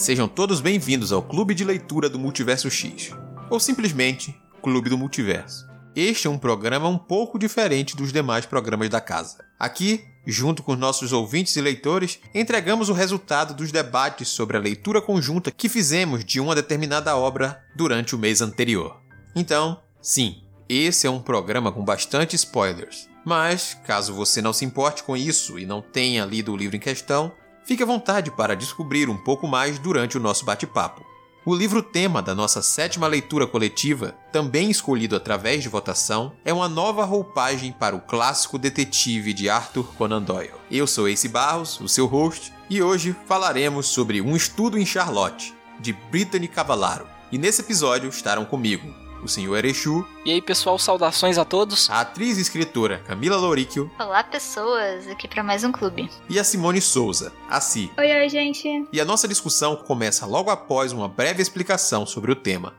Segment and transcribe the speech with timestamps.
[0.00, 3.10] Sejam todos bem-vindos ao Clube de Leitura do Multiverso X,
[3.50, 5.68] ou simplesmente Clube do Multiverso.
[5.94, 9.44] Este é um programa um pouco diferente dos demais programas da casa.
[9.58, 15.02] Aqui, junto com nossos ouvintes e leitores, entregamos o resultado dos debates sobre a leitura
[15.02, 19.02] conjunta que fizemos de uma determinada obra durante o mês anterior.
[19.36, 23.06] Então, sim, esse é um programa com bastante spoilers.
[23.22, 26.80] Mas, caso você não se importe com isso e não tenha lido o livro em
[26.80, 27.30] questão,
[27.70, 31.06] fique à vontade para descobrir um pouco mais durante o nosso bate-papo.
[31.46, 36.68] O livro tema da nossa sétima leitura coletiva, também escolhido através de votação, é uma
[36.68, 40.50] nova roupagem para o clássico detetive de Arthur Conan Doyle.
[40.68, 45.54] Eu sou Ace Barros, o seu host, e hoje falaremos sobre Um Estudo em Charlotte,
[45.78, 47.06] de Brittany Cavallaro.
[47.30, 50.06] E nesse episódio estarão comigo o senhor Erechu.
[50.24, 51.88] E aí, pessoal, saudações a todos.
[51.90, 53.90] A atriz e escritora Camila Louríquio.
[53.98, 56.10] Olá, pessoas, aqui para mais um clube.
[56.28, 57.90] E a Simone Souza, a Si.
[57.98, 58.86] Oi, oi, gente.
[58.92, 62.74] E a nossa discussão começa logo após uma breve explicação sobre o tema.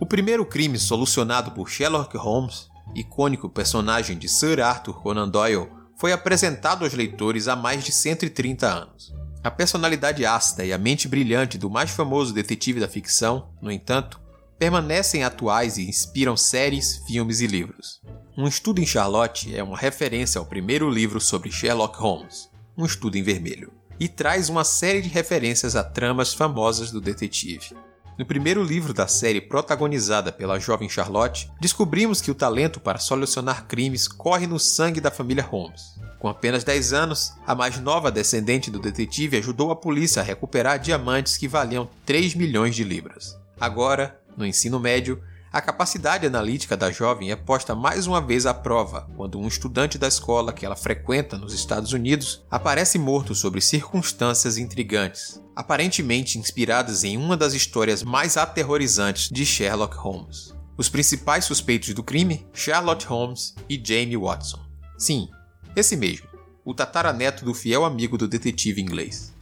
[0.00, 6.12] O primeiro crime solucionado por Sherlock Holmes, icônico personagem de Sir Arthur Conan Doyle, foi
[6.12, 9.19] apresentado aos leitores há mais de 130 anos.
[9.42, 14.20] A personalidade ácida e a mente brilhante do mais famoso detetive da ficção, no entanto,
[14.58, 18.02] permanecem atuais e inspiram séries, filmes e livros.
[18.36, 23.16] Um Estudo em Charlotte é uma referência ao primeiro livro sobre Sherlock Holmes, Um Estudo
[23.16, 27.74] em Vermelho, e traz uma série de referências a tramas famosas do detetive.
[28.18, 33.66] No primeiro livro da série protagonizada pela jovem Charlotte, descobrimos que o talento para solucionar
[33.66, 35.98] crimes corre no sangue da família Holmes.
[36.20, 40.78] Com apenas 10 anos, a mais nova descendente do detetive ajudou a polícia a recuperar
[40.78, 43.38] diamantes que valiam 3 milhões de libras.
[43.58, 48.52] Agora, no ensino médio, a capacidade analítica da jovem é posta mais uma vez à
[48.52, 53.62] prova quando um estudante da escola que ela frequenta nos Estados Unidos aparece morto sobre
[53.62, 60.54] circunstâncias intrigantes, aparentemente inspiradas em uma das histórias mais aterrorizantes de Sherlock Holmes.
[60.76, 64.60] Os principais suspeitos do crime, Charlotte Holmes e Jamie Watson.
[64.98, 65.30] Sim,
[65.76, 66.26] esse mesmo,
[66.64, 69.32] o tataraneto do fiel amigo do detetive inglês.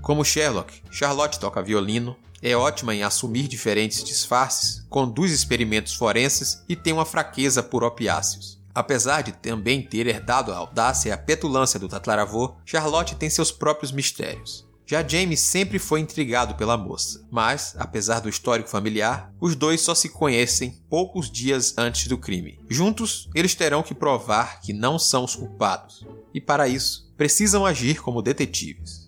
[0.00, 6.76] Como Sherlock, Charlotte toca violino, é ótima em assumir diferentes disfarces, conduz experimentos forenses e
[6.76, 8.58] tem uma fraqueza por opiáceos.
[8.74, 13.50] Apesar de também ter herdado a audácia e a petulância do tataravô, Charlotte tem seus
[13.50, 14.63] próprios mistérios.
[14.86, 19.94] Já James sempre foi intrigado pela moça, mas, apesar do histórico familiar, os dois só
[19.94, 22.60] se conhecem poucos dias antes do crime.
[22.68, 28.02] Juntos, eles terão que provar que não são os culpados, e para isso, precisam agir
[28.02, 29.03] como detetives.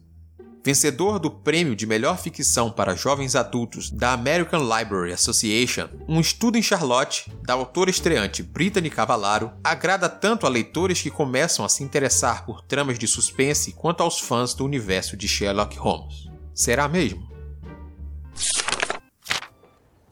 [0.66, 6.58] Vencedor do prêmio de melhor ficção para jovens adultos da American Library Association, um estudo
[6.58, 11.84] em Charlotte, da autora estreante Brittany Cavallaro, agrada tanto a leitores que começam a se
[11.84, 16.26] interessar por tramas de suspense quanto aos fãs do universo de Sherlock Holmes.
[16.52, 17.24] Será mesmo?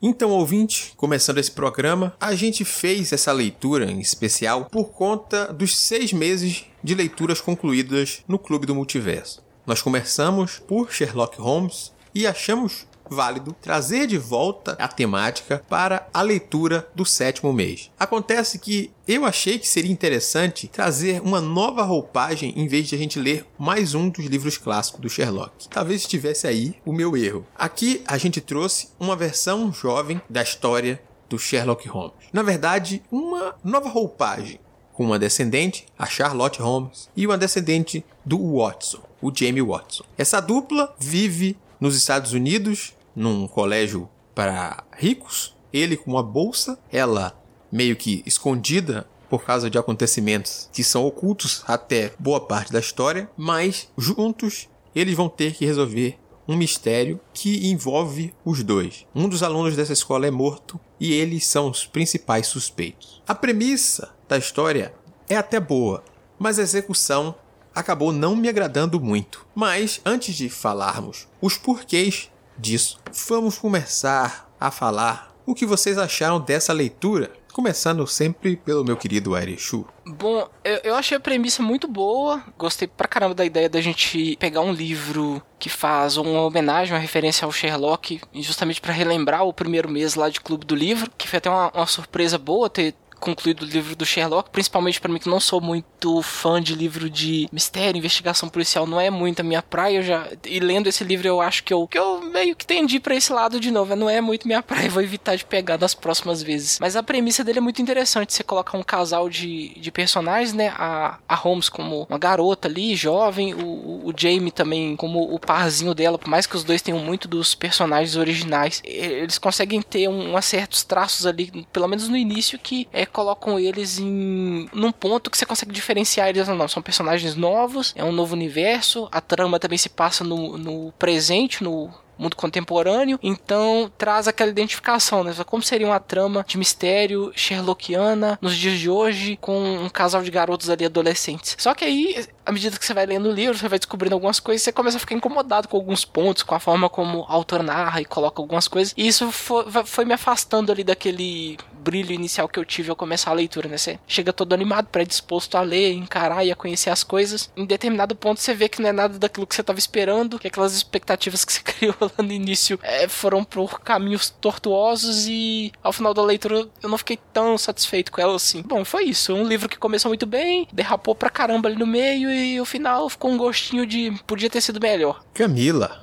[0.01, 5.77] Então, ouvinte, começando esse programa, a gente fez essa leitura em especial por conta dos
[5.77, 9.44] seis meses de leituras concluídas no Clube do Multiverso.
[9.67, 16.21] Nós começamos por Sherlock Holmes e achamos válido trazer de volta a temática para a
[16.21, 17.91] leitura do sétimo mês.
[17.99, 22.99] Acontece que eu achei que seria interessante trazer uma nova roupagem em vez de a
[22.99, 25.69] gente ler mais um dos livros clássicos do Sherlock.
[25.71, 27.47] Talvez estivesse aí o meu erro.
[27.57, 32.13] Aqui a gente trouxe uma versão jovem da história do Sherlock Holmes.
[32.35, 34.61] Na verdade, uma nova roupagem
[34.95, 40.05] com uma descendente, a Charlotte Holmes, e uma descendente do Watson, o Jamie Watson.
[40.19, 47.35] Essa dupla vive nos Estados Unidos, num colégio para ricos, ele com uma bolsa, ela
[47.73, 53.29] meio que escondida por causa de acontecimentos que são ocultos até boa parte da história,
[53.35, 59.07] mas juntos eles vão ter que resolver um mistério que envolve os dois.
[59.15, 63.23] Um dos alunos dessa escola é morto e eles são os principais suspeitos.
[63.27, 64.95] A premissa da história
[65.31, 66.05] é até boa,
[66.39, 67.35] mas a execução
[67.75, 69.47] acabou não me agradando muito.
[69.55, 72.99] Mas antes de falarmos os porquês disso,
[73.29, 79.37] vamos começar a falar o que vocês acharam dessa leitura Começando sempre pelo meu querido
[79.37, 79.87] Airechu.
[80.05, 82.43] Bom, eu, eu, achei a premissa muito boa.
[82.59, 86.99] Gostei pra caramba da ideia da gente pegar um livro que faz uma homenagem, uma
[86.99, 91.29] referência ao Sherlock, justamente para relembrar o primeiro mês lá de Clube do Livro, que
[91.29, 92.93] foi até uma, uma surpresa boa ter
[93.25, 97.09] concluído o livro do Sherlock, principalmente para mim que não sou muito fã de livro
[97.09, 99.97] de mistério, investigação policial, não é muito a minha praia.
[99.97, 103.01] Eu já e lendo esse livro eu acho que eu que eu meio que tendi
[103.01, 105.95] para esse lado de novo, não é muito minha praia, vou evitar de pegar das
[105.95, 106.79] próximas vezes.
[106.79, 110.69] Mas a premissa dele é muito interessante, você coloca um casal de, de personagens, né?
[110.77, 115.95] A, a Holmes como uma garota ali, jovem, o, o Jamie também como o parzinho
[115.95, 120.37] dela, por mais que os dois tenham muito dos personagens originais, eles conseguem ter um,
[120.37, 125.31] um certos traços ali, pelo menos no início, que é, colocam eles em num ponto
[125.31, 126.67] que você consegue diferenciar eles ou não.
[126.67, 131.63] São personagens novos, é um novo universo, a trama também se passa no, no presente,
[131.63, 135.35] no, mundo contemporâneo, então traz aquela identificação, né?
[135.47, 140.31] Como seria uma trama de mistério Sherlockiana nos dias de hoje com um casal de
[140.31, 141.57] garotos ali adolescentes.
[141.59, 144.41] Só que aí, à medida que você vai lendo o livro, você vai descobrindo algumas
[144.41, 147.63] coisas, você começa a ficar incomodado com alguns pontos, com a forma como o autor
[147.63, 148.95] narra e coloca algumas coisas.
[148.97, 153.31] E isso foi, foi me afastando ali daquele brilho inicial que eu tive ao começar
[153.31, 153.77] a leitura, né?
[153.77, 157.51] Você chega todo animado, predisposto a ler, encarar e a conhecer as coisas.
[157.55, 160.49] Em determinado ponto você vê que não é nada daquilo que você estava esperando, que
[160.49, 165.93] aquelas expectativas que você criou lá no início é, foram por caminhos tortuosos e ao
[165.93, 168.63] final da leitura eu não fiquei tão satisfeito com ela assim.
[168.63, 169.35] Bom, foi isso.
[169.35, 173.11] Um livro que começou muito bem, derrapou pra caramba ali no meio e o final
[173.11, 175.23] ficou um gostinho de podia ter sido melhor.
[175.35, 176.03] Camila.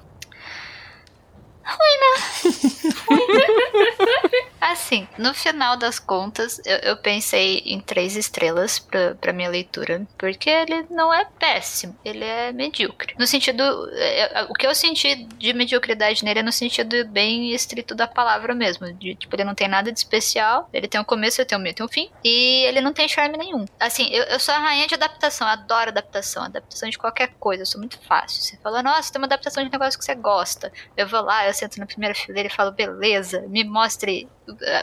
[1.63, 1.97] Ruim,
[4.29, 4.47] né?
[4.61, 10.05] Assim, no final das contas, eu, eu pensei em três estrelas pra, pra minha leitura,
[10.19, 13.15] porque ele não é péssimo, ele é medíocre.
[13.17, 13.63] No sentido.
[13.93, 18.07] É, é, o que eu senti de mediocridade nele é no sentido bem estrito da
[18.07, 18.93] palavra mesmo.
[18.93, 21.73] De, tipo, ele não tem nada de especial, ele tem um começo, tem um meio,
[21.73, 23.65] tem um fim, e ele não tem charme nenhum.
[23.79, 27.63] Assim, eu, eu sou a rainha de adaptação, eu adoro adaptação, adaptação de qualquer coisa,
[27.63, 28.43] eu sou muito fácil.
[28.43, 30.71] Você fala, nossa, tem uma adaptação de um negócio que você gosta.
[30.95, 34.29] Eu vou lá, eu sento na primeira fileira e falo, beleza, me mostre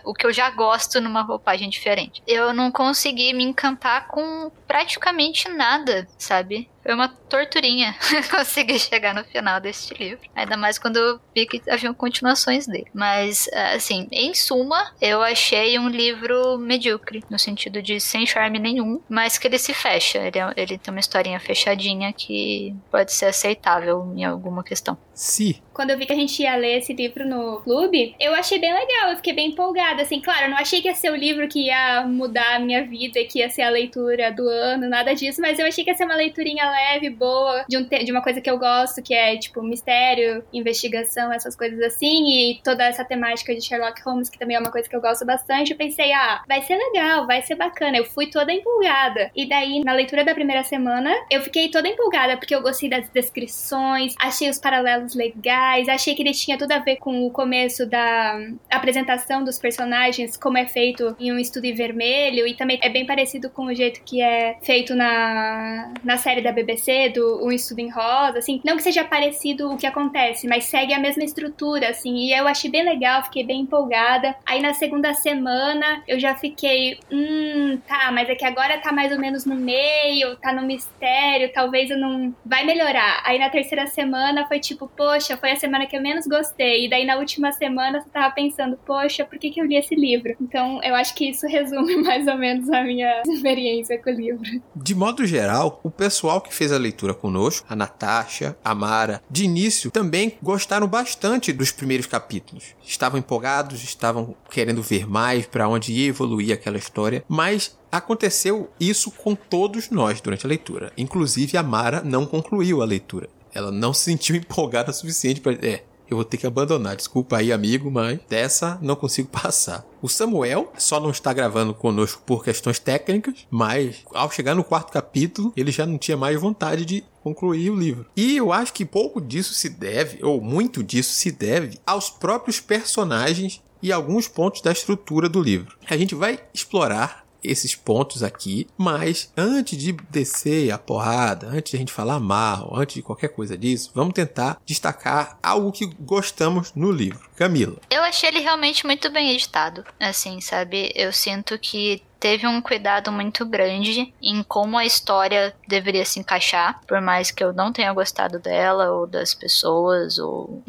[0.04, 2.22] o que eu já gosto numa roupagem diferente.
[2.26, 6.68] Eu não consegui me encantar com praticamente nada, sabe?
[6.88, 7.94] Foi uma torturinha
[8.32, 10.26] conseguir chegar no final deste livro.
[10.34, 12.86] Ainda mais quando eu vi que haviam continuações dele.
[12.94, 19.02] Mas, assim, em suma, eu achei um livro medíocre, no sentido de sem charme nenhum,
[19.06, 20.16] mas que ele se fecha.
[20.16, 24.96] Ele, é, ele tem uma historinha fechadinha que pode ser aceitável em alguma questão.
[25.12, 25.56] Sim.
[25.74, 28.72] Quando eu vi que a gente ia ler esse livro no clube, eu achei bem
[28.72, 30.02] legal, eu fiquei bem empolgada.
[30.02, 32.82] Assim, claro, eu não achei que ia ser o livro que ia mudar a minha
[32.84, 35.96] vida, que ia ser a leitura do ano, nada disso, mas eu achei que ia
[35.96, 39.36] ser uma leiturinha leve, boa, de, um de uma coisa que eu gosto, que é,
[39.36, 44.56] tipo, mistério, investigação, essas coisas assim, e toda essa temática de Sherlock Holmes, que também
[44.56, 45.72] é uma coisa que eu gosto bastante.
[45.72, 47.96] Eu pensei, ah, vai ser legal, vai ser bacana.
[47.96, 49.30] Eu fui toda empolgada.
[49.34, 53.08] E daí, na leitura da primeira semana, eu fiquei toda empolgada, porque eu gostei das
[53.10, 57.86] descrições, achei os paralelos legais, achei que ele tinha tudo a ver com o começo
[57.86, 58.38] da
[58.70, 63.06] apresentação dos personagens, como é feito em um estudo em vermelho, e também é bem
[63.06, 66.67] parecido com o jeito que é feito na, na série da BBC,
[67.12, 70.92] do Um Estudo em Rosa, assim, não que seja parecido o que acontece, mas segue
[70.92, 74.34] a mesma estrutura, assim, e eu achei bem legal, fiquei bem empolgada.
[74.44, 79.12] Aí na segunda semana eu já fiquei, hum, tá, mas é que agora tá mais
[79.12, 82.34] ou menos no meio, tá no mistério, talvez eu não.
[82.44, 83.22] Vai melhorar.
[83.24, 86.86] Aí na terceira semana foi tipo, poxa, foi a semana que eu menos gostei.
[86.86, 89.94] E daí na última semana você tava pensando, poxa, por que, que eu li esse
[89.94, 90.34] livro?
[90.40, 94.62] Então eu acho que isso resume mais ou menos a minha experiência com o livro.
[94.74, 99.22] De modo geral, o pessoal que fez a leitura leitura conosco, a Natasha, a Mara,
[99.30, 102.74] de início também gostaram bastante dos primeiros capítulos.
[102.84, 109.10] Estavam empolgados, estavam querendo ver mais para onde ia evoluir aquela história, mas aconteceu isso
[109.10, 110.92] com todos nós durante a leitura.
[110.96, 113.28] Inclusive a Mara não concluiu a leitura.
[113.54, 115.52] Ela não se sentiu empolgada o suficiente para.
[115.66, 116.96] É, eu vou ter que abandonar.
[116.96, 119.84] Desculpa aí, amigo, mas dessa não consigo passar.
[120.00, 124.92] O Samuel só não está gravando conosco por questões técnicas, mas ao chegar no quarto
[124.92, 128.06] capítulo, ele já não tinha mais vontade de concluir o livro.
[128.16, 132.60] E eu acho que pouco disso se deve, ou muito disso se deve, aos próprios
[132.60, 135.76] personagens e alguns pontos da estrutura do livro.
[135.88, 141.76] A gente vai explorar esses pontos aqui, mas antes de descer a porrada, antes de
[141.76, 146.72] a gente falar mal, antes de qualquer coisa disso, vamos tentar destacar algo que gostamos
[146.74, 147.28] no livro.
[147.36, 147.76] Camila.
[147.88, 150.92] Eu achei ele realmente muito bem editado, assim, sabe?
[150.94, 156.80] Eu sinto que teve um cuidado muito grande em como a história deveria se encaixar,
[156.86, 160.62] por mais que eu não tenha gostado dela ou das pessoas ou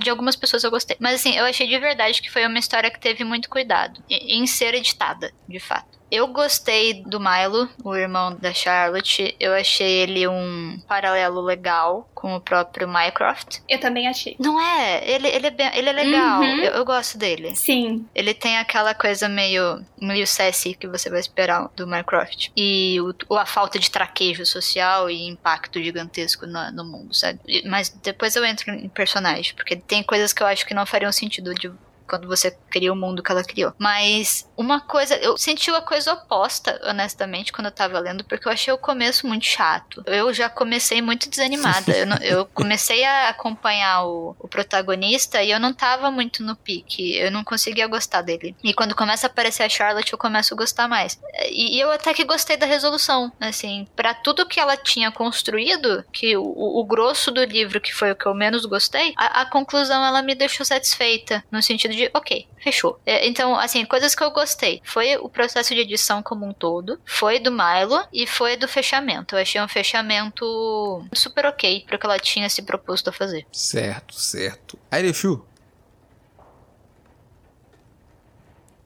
[0.00, 0.96] de algumas pessoas eu gostei.
[1.00, 4.46] Mas assim, eu achei de verdade que foi uma história que teve muito cuidado em
[4.46, 5.96] ser editada, de fato.
[6.10, 9.34] Eu gostei do Milo, o irmão da Charlotte.
[9.40, 13.58] Eu achei ele um paralelo legal com o próprio Mycroft.
[13.68, 14.36] Eu também achei.
[14.38, 15.02] Não é?
[15.08, 16.40] Ele, ele, é, bem, ele é legal.
[16.40, 16.58] Uhum.
[16.58, 17.54] Eu, eu, gosto dele.
[17.56, 18.06] Sim.
[18.14, 22.52] Ele tem aquela coisa meio, meio sassy que você vai esperar do Minecraft.
[22.56, 22.98] E
[23.28, 27.40] o, a falta de traquejo social e impacto gigantesco no, no mundo, sabe?
[27.66, 31.12] Mas depois eu entro em personagem, porque tem coisas que eu acho que não fariam
[31.12, 31.70] sentido de
[32.06, 33.72] quando você cria o mundo que ela criou.
[33.78, 38.52] Mas uma coisa, eu senti uma coisa oposta, honestamente, quando eu tava lendo, porque eu
[38.52, 40.02] achei o começo muito chato.
[40.06, 41.92] Eu já comecei muito desanimada.
[41.92, 46.56] eu, não, eu, comecei a acompanhar o, o, protagonista e eu não tava muito no
[46.56, 47.16] pique.
[47.16, 48.54] Eu não conseguia gostar dele.
[48.62, 51.20] E quando começa a aparecer a Charlotte, eu começo a gostar mais.
[51.50, 53.32] E, e eu até que gostei da resolução.
[53.40, 58.12] Assim, para tudo que ela tinha construído, que o, o, grosso do livro, que foi
[58.12, 61.44] o que eu menos gostei, a, a conclusão ela me deixou satisfeita.
[61.50, 63.00] No sentido de, ok, fechou.
[63.04, 64.80] É, então, assim, coisas que eu gostei.
[64.84, 69.34] Foi o processo de edição como um todo, foi do Milo e foi do fechamento.
[69.34, 73.46] Eu achei um fechamento super ok para o que ela tinha se proposto a fazer.
[73.52, 74.78] Certo, certo.
[74.90, 75.44] Airechu?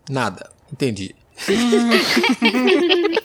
[0.08, 0.50] Nada.
[0.72, 1.14] Entendi.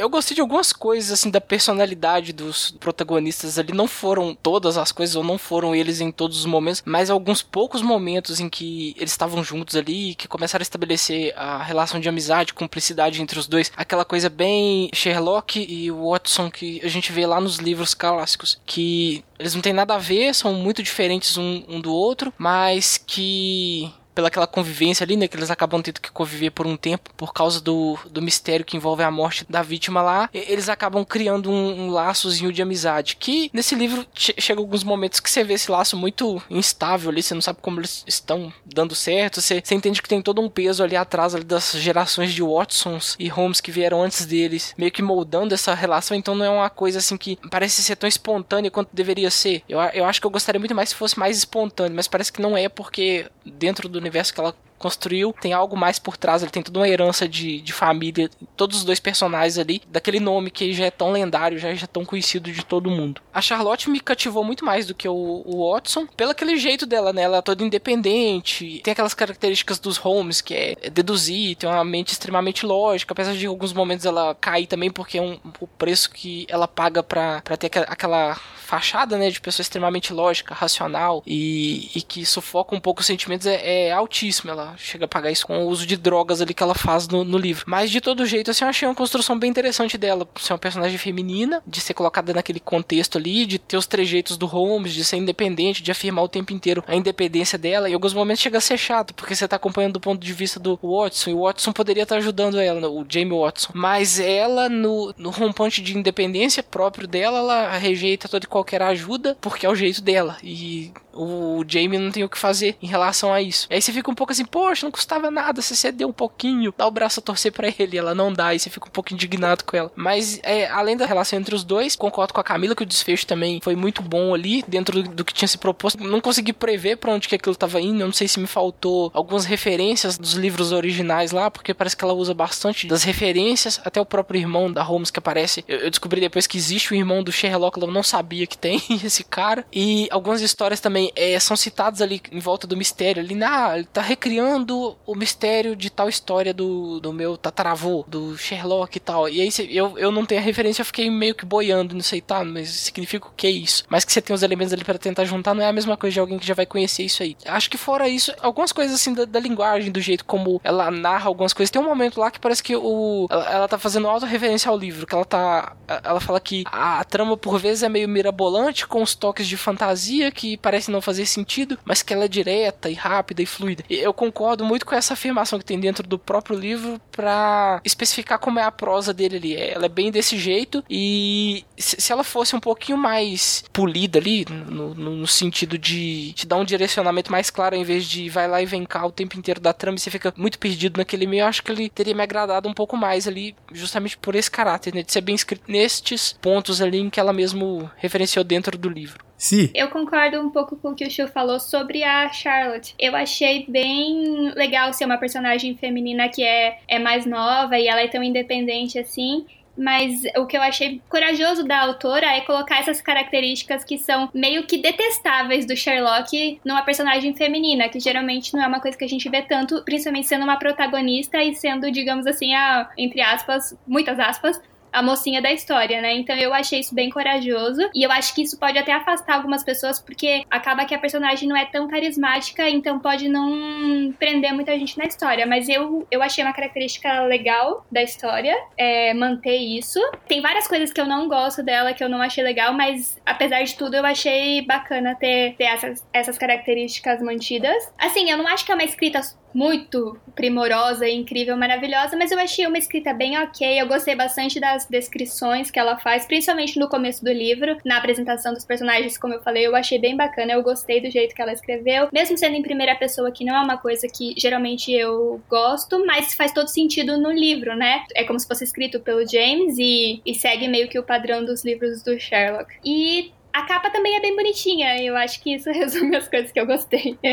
[0.00, 3.72] eu gostei de algumas coisas, assim, da personalidade dos protagonistas ali.
[3.72, 7.42] Não foram todas as coisas, ou não foram eles em todos os momentos, mas alguns
[7.42, 12.08] poucos momentos em que eles estavam juntos ali, que começaram a estabelecer a relação de
[12.08, 13.70] amizade, cumplicidade entre os dois.
[13.76, 19.22] Aquela coisa bem Sherlock e Watson que a gente vê lá nos livros clássicos, que
[19.38, 23.92] eles não têm nada a ver, são muito diferentes um, um do outro, mas que
[24.14, 25.28] pelaquela convivência ali, né?
[25.28, 28.76] Que eles acabam tendo que conviver por um tempo por causa do, do mistério que
[28.76, 30.28] envolve a morte da vítima lá.
[30.32, 33.16] Eles acabam criando um, um laçozinho de amizade.
[33.16, 37.22] Que nesse livro che chega alguns momentos que você vê esse laço muito instável ali,
[37.22, 39.40] você não sabe como eles estão dando certo.
[39.40, 43.16] Você, você entende que tem todo um peso ali atrás ali das gerações de Watsons
[43.18, 46.16] e Holmes que vieram antes deles, meio que moldando essa relação.
[46.16, 49.62] Então não é uma coisa assim que parece ser tão espontânea quanto deveria ser.
[49.68, 52.42] Eu, eu acho que eu gostaria muito mais se fosse mais espontâneo, mas parece que
[52.42, 56.50] não é porque dentro do universo que ela construiu, tem algo mais por trás, ele
[56.50, 60.72] tem toda uma herança de, de família, todos os dois personagens ali, daquele nome que
[60.72, 63.20] já é tão lendário, já, já é tão conhecido de todo mundo.
[63.32, 67.12] A Charlotte me cativou muito mais do que o, o Watson, pelo aquele jeito dela,
[67.12, 67.22] né?
[67.22, 72.12] Ela é toda independente, tem aquelas características dos Holmes, que é, deduzir, tem uma mente
[72.12, 76.46] extremamente lógica, apesar de alguns momentos ela cair também, porque é um, o preço que
[76.48, 78.40] ela paga pra ter aquela
[78.70, 83.44] fachada, né, de pessoa extremamente lógica, racional e, e que sufoca um pouco os sentimentos
[83.44, 84.52] é, é altíssimo.
[84.52, 87.24] Ela chega a pagar isso com o uso de drogas ali que ela faz no,
[87.24, 87.64] no, livro.
[87.66, 90.28] Mas de todo jeito, assim, eu achei uma construção bem interessante dela.
[90.38, 94.46] Ser uma personagem feminina, de ser colocada naquele contexto ali, de ter os trejeitos do
[94.46, 97.88] Holmes, de ser independente, de afirmar o tempo inteiro a independência dela.
[97.88, 100.32] E em alguns momentos chega a ser chato, porque você tá acompanhando do ponto de
[100.32, 103.72] vista do Watson, e o Watson poderia estar tá ajudando ela, o Jamie Watson.
[103.74, 109.36] Mas ela, no, no rompante de independência próprio dela, ela rejeita toda e qualquer ajuda,
[109.40, 110.36] porque é o jeito dela.
[110.42, 113.66] E o Jamie não tem o que fazer em relação a isso.
[113.70, 116.86] Aí você fica um pouco assim, poxa, não custava nada, você cedeu um pouquinho, dá
[116.86, 119.64] o braço a torcer para ele, ela não dá, e você fica um pouco indignado
[119.64, 119.90] com ela.
[119.94, 123.26] Mas é, além da relação entre os dois, concordo com a Camila que o desfecho
[123.26, 126.02] também foi muito bom ali, dentro do, do que tinha se proposto.
[126.02, 129.10] Não consegui prever para onde que aquilo tava indo, eu não sei se me faltou
[129.14, 134.00] algumas referências dos livros originais lá, porque parece que ela usa bastante das referências, até
[134.00, 135.64] o próprio irmão da Holmes que aparece.
[135.66, 138.82] Eu, eu descobri depois que existe o irmão do Sherlock, eu não sabia que tem
[139.02, 139.64] esse cara.
[139.72, 143.22] E algumas histórias também é, são citadas ali em volta do mistério.
[143.22, 148.36] Ali, ah, ele tá recriando o mistério de tal história do, do meu tataravô, do
[148.36, 149.28] Sherlock e tal.
[149.28, 152.20] E aí eu, eu não tenho a referência, eu fiquei meio que boiando, não sei,
[152.20, 153.84] tá, mas significa o que é isso?
[153.88, 156.14] Mas que você tem os elementos ali para tentar juntar, não é a mesma coisa
[156.14, 157.36] de alguém que já vai conhecer isso aí.
[157.46, 161.26] Acho que fora isso, algumas coisas assim da, da linguagem, do jeito como ela narra
[161.26, 161.70] algumas coisas.
[161.70, 165.06] Tem um momento lá que parece que o ela, ela tá fazendo auto-referência ao livro,
[165.06, 165.76] que ela tá.
[166.02, 168.39] Ela fala que a, a trama por vezes é meio mirabolante,
[168.86, 172.88] com os toques de fantasia que parecem não fazer sentido, mas que ela é direta
[172.88, 173.84] e rápida e fluida.
[173.88, 178.38] E eu concordo muito com essa afirmação que tem dentro do próprio livro para especificar
[178.38, 179.56] como é a prosa dele ali.
[179.56, 184.94] Ela é bem desse jeito e se ela fosse um pouquinho mais polida ali, no,
[184.94, 188.66] no, sentido de te dar um direcionamento mais claro, em vez de vai lá e
[188.66, 191.46] vem cá o tempo inteiro da trama e você fica muito perdido naquele meio, eu
[191.46, 195.02] acho que ele teria me agradado um pouco mais ali, justamente por esse caráter, né,
[195.02, 197.90] de ser bem escrito nestes pontos ali em que ela mesmo
[198.30, 199.24] referenciou dentro do livro.
[199.36, 199.70] Sim.
[199.74, 202.94] Eu concordo um pouco com o que o Chu falou sobre a Charlotte.
[202.98, 208.02] Eu achei bem legal ser uma personagem feminina que é, é mais nova e ela
[208.02, 209.46] é tão independente assim.
[209.78, 214.66] Mas o que eu achei corajoso da autora é colocar essas características que são meio
[214.66, 219.08] que detestáveis do Sherlock numa personagem feminina, que geralmente não é uma coisa que a
[219.08, 224.18] gente vê tanto, principalmente sendo uma protagonista e sendo, digamos assim, a, entre aspas, muitas
[224.18, 224.60] aspas,
[224.92, 226.14] a mocinha da história, né?
[226.14, 229.64] Então eu achei isso bem corajoso e eu acho que isso pode até afastar algumas
[229.64, 234.78] pessoas porque acaba que a personagem não é tão carismática, então pode não prender muita
[234.78, 235.46] gente na história.
[235.46, 240.00] Mas eu, eu achei uma característica legal da história, é, manter isso.
[240.26, 243.62] Tem várias coisas que eu não gosto dela, que eu não achei legal, mas apesar
[243.62, 247.92] de tudo, eu achei bacana ter, ter essas, essas características mantidas.
[247.98, 249.20] Assim, eu não acho que é uma escrita
[249.52, 253.80] muito primorosa, incrível, maravilhosa, mas eu achei uma escrita bem ok.
[253.80, 258.54] Eu gostei bastante das descrições que ela faz, principalmente no começo do livro, na apresentação
[258.54, 260.52] dos personagens, como eu falei, eu achei bem bacana.
[260.52, 263.60] Eu gostei do jeito que ela escreveu, mesmo sendo em primeira pessoa, que não é
[263.60, 268.04] uma coisa que geralmente eu gosto, mas faz todo sentido no livro, né?
[268.14, 271.64] É como se fosse escrito pelo James e, e segue meio que o padrão dos
[271.64, 272.74] livros do Sherlock.
[272.84, 276.60] E a capa também é bem bonitinha, eu acho que isso resume as coisas que
[276.60, 277.18] eu gostei.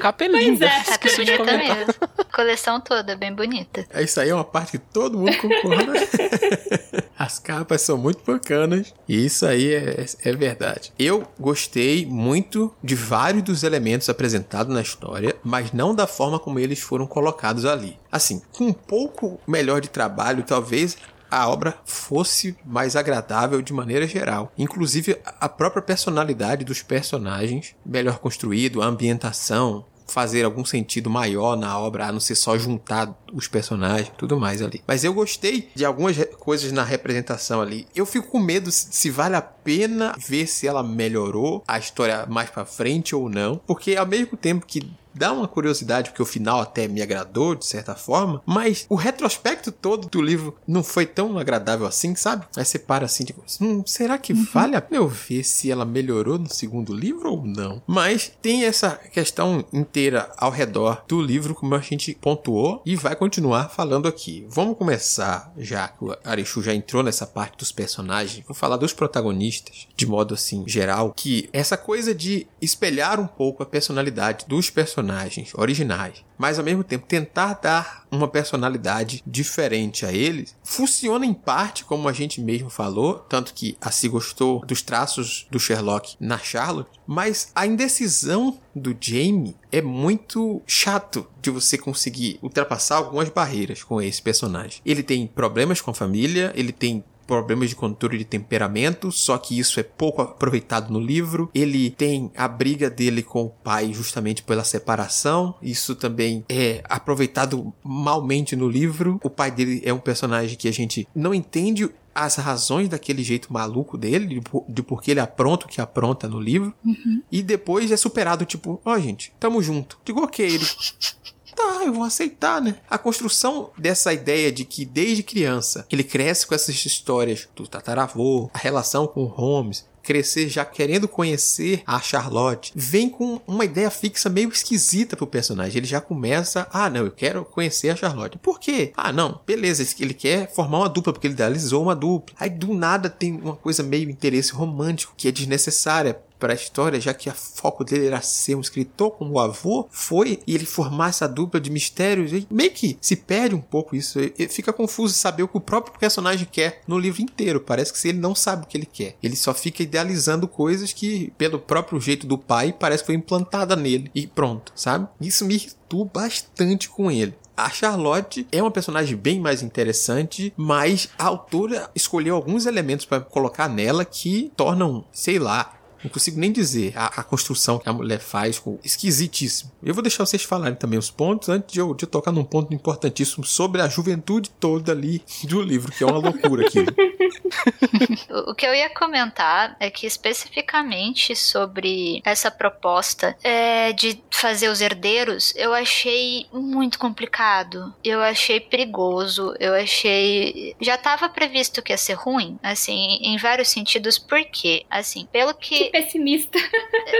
[0.00, 0.66] Capa é linda.
[0.66, 0.80] É.
[0.80, 1.94] A capa é bonita mesmo.
[2.32, 3.84] Coleção toda, bem bonita.
[3.90, 5.92] É isso aí, é uma parte que todo mundo concorda.
[7.18, 8.94] As capas são muito bacanas.
[9.06, 10.92] E isso aí é, é verdade.
[10.98, 16.58] Eu gostei muito de vários dos elementos apresentados na história, mas não da forma como
[16.58, 17.98] eles foram colocados ali.
[18.10, 20.96] Assim, com um pouco melhor de trabalho, talvez
[21.30, 24.52] a obra fosse mais agradável de maneira geral.
[24.58, 31.78] Inclusive a própria personalidade dos personagens melhor construído, a ambientação, fazer algum sentido maior na
[31.78, 34.82] obra, a não ser só juntar os personagens, tudo mais ali.
[34.86, 37.86] Mas eu gostei de algumas coisas na representação ali.
[37.94, 42.50] Eu fico com medo se vale a pena ver se ela melhorou a história mais
[42.50, 44.90] para frente ou não, porque ao mesmo tempo que
[45.20, 49.70] dá uma curiosidade, porque o final até me agradou, de certa forma, mas o retrospecto
[49.70, 52.46] todo do livro não foi tão agradável assim, sabe?
[52.56, 54.46] Aí você para assim, tipo, hum, será que uhum.
[54.50, 57.82] vale a pena eu ver se ela melhorou no segundo livro ou não?
[57.86, 63.14] Mas tem essa questão inteira ao redor do livro, como a gente pontuou, e vai
[63.14, 64.46] continuar falando aqui.
[64.48, 68.94] Vamos começar, já que o Arishu já entrou nessa parte dos personagens, vou falar dos
[68.94, 74.70] protagonistas, de modo assim, geral, que essa coisa de espelhar um pouco a personalidade dos
[74.70, 81.26] personagens personagens originais, mas ao mesmo tempo tentar dar uma personalidade diferente a eles, funciona
[81.26, 85.60] em parte, como a gente mesmo falou, tanto que a Si gostou dos traços do
[85.60, 92.96] Sherlock na Charlotte, mas a indecisão do Jamie é muito chato de você conseguir ultrapassar
[92.96, 94.80] algumas barreiras com esse personagem.
[94.84, 99.56] Ele tem problemas com a família, ele tem problemas de controle de temperamento, só que
[99.56, 101.48] isso é pouco aproveitado no livro.
[101.54, 105.54] Ele tem a briga dele com o pai justamente pela separação.
[105.62, 109.20] Isso também é aproveitado malmente no livro.
[109.22, 113.52] O pai dele é um personagem que a gente não entende as razões daquele jeito
[113.52, 116.74] maluco dele, de, de porque ele apronta o que apronta no livro.
[116.84, 117.22] Uhum.
[117.30, 120.00] E depois é superado, tipo, ó, oh, gente, tamo junto.
[120.04, 120.66] Digo, ok, ele
[121.60, 122.76] tá, eu vou aceitar, né?
[122.88, 128.50] A construção dessa ideia de que desde criança ele cresce com essas histórias do tataravô,
[128.52, 134.28] a relação com Holmes, crescer já querendo conhecer a Charlotte, vem com uma ideia fixa
[134.28, 135.78] meio esquisita pro personagem.
[135.78, 138.38] Ele já começa, ah, não, eu quero conhecer a Charlotte.
[138.38, 138.92] Por quê?
[138.96, 142.34] Ah, não, beleza, ele quer formar uma dupla, porque ele idealizou uma dupla.
[142.38, 147.00] Aí do nada tem uma coisa meio interesse romântico que é desnecessária para a história,
[147.00, 150.64] já que o foco dele era ser um escritor como o avô foi, e ele
[150.64, 154.18] formar essa dupla de mistérios, e meio que se perde um pouco isso.
[154.18, 157.60] E fica confuso saber o que o próprio personagem quer no livro inteiro.
[157.60, 159.16] Parece que ele não sabe o que ele quer.
[159.22, 163.76] Ele só fica idealizando coisas que, pelo próprio jeito do pai, parece que foi implantada
[163.76, 164.10] nele.
[164.14, 165.06] E pronto, sabe?
[165.20, 167.34] Isso me irritou bastante com ele.
[167.56, 173.20] A Charlotte é uma personagem bem mais interessante, mas a autora escolheu alguns elementos para
[173.20, 177.92] colocar nela que tornam, sei lá, não consigo nem dizer a, a, construção que a
[177.92, 179.70] mulher faz, com, esquisitíssimo.
[179.82, 182.72] Eu vou deixar vocês falarem também os pontos antes de eu, de tocar num ponto
[182.74, 186.80] importantíssimo sobre a juventude toda ali do livro, que é uma loucura aqui.
[188.48, 194.80] o que eu ia comentar é que especificamente sobre essa proposta é, de fazer os
[194.80, 197.94] herdeiros, eu achei muito complicado.
[198.02, 199.54] Eu achei perigoso.
[199.60, 200.74] Eu achei.
[200.80, 205.89] Já estava previsto que ia ser ruim, assim, em vários sentidos, porque, assim, pelo que
[205.90, 206.58] pessimista.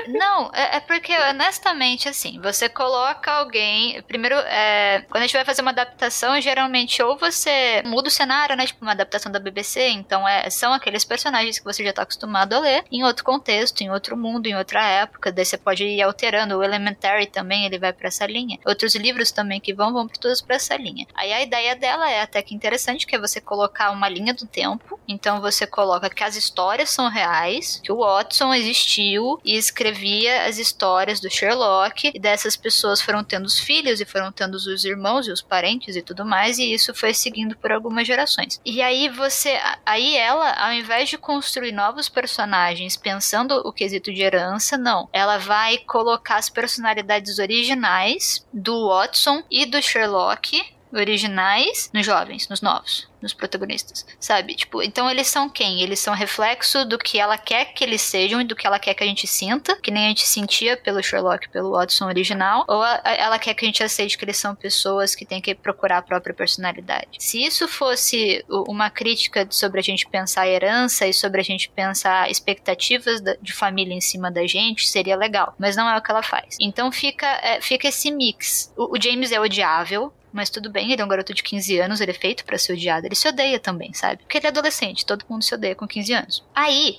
[0.09, 4.02] Não, é, é, porque, honestamente, assim, você coloca alguém.
[4.02, 8.56] Primeiro, é, quando a gente vai fazer uma adaptação, geralmente ou você muda o cenário,
[8.56, 8.66] né?
[8.66, 12.54] Tipo, uma adaptação da BBC, Então, é, são aqueles personagens que você já tá acostumado
[12.54, 15.33] a ler em outro contexto, em outro mundo, em outra época.
[15.33, 16.56] Daí você pode ir alterando.
[16.59, 18.59] O Elementary também, ele vai para essa linha.
[18.64, 21.06] Outros livros também que vão, vão todos para essa linha.
[21.14, 24.46] Aí a ideia dela é até que interessante, que é você colocar uma linha do
[24.46, 24.98] tempo.
[25.09, 30.58] Então, você coloca que as histórias são reais, que o Watson existiu e escrevia as
[30.58, 35.26] histórias do Sherlock, e dessas pessoas foram tendo os filhos e foram tendo os irmãos
[35.26, 38.60] e os parentes e tudo mais, e isso foi seguindo por algumas gerações.
[38.64, 44.22] E aí você, aí ela, ao invés de construir novos personagens pensando o quesito de
[44.22, 45.08] herança, não.
[45.12, 52.60] Ela vai colocar as personalidades originais do Watson e do Sherlock originais nos jovens, nos
[52.60, 54.54] novos nos protagonistas, sabe?
[54.54, 55.83] Tipo, então eles são quem?
[55.83, 58.94] Eles são reflexo do que ela quer que eles sejam e do que ela quer
[58.94, 62.83] que a gente sinta, que nem a gente sentia pelo Sherlock, pelo Watson original, ou
[62.83, 65.54] a, a, ela quer que a gente aceite que eles são pessoas que têm que
[65.54, 67.18] procurar a própria personalidade.
[67.18, 72.30] Se isso fosse uma crítica sobre a gente pensar herança e sobre a gente pensar
[72.30, 76.22] expectativas de família em cima da gente, seria legal, mas não é o que ela
[76.22, 76.56] faz.
[76.61, 78.72] Então fica, é, fica esse mix.
[78.76, 82.00] O, o James é odiável, mas tudo bem, ele é um garoto de 15 anos,
[82.00, 83.06] ele é feito para ser odiado.
[83.06, 84.22] Ele se odeia também, sabe?
[84.22, 86.44] Porque ele é adolescente, todo mundo se odeia com 15 anos.
[86.54, 86.98] Aí,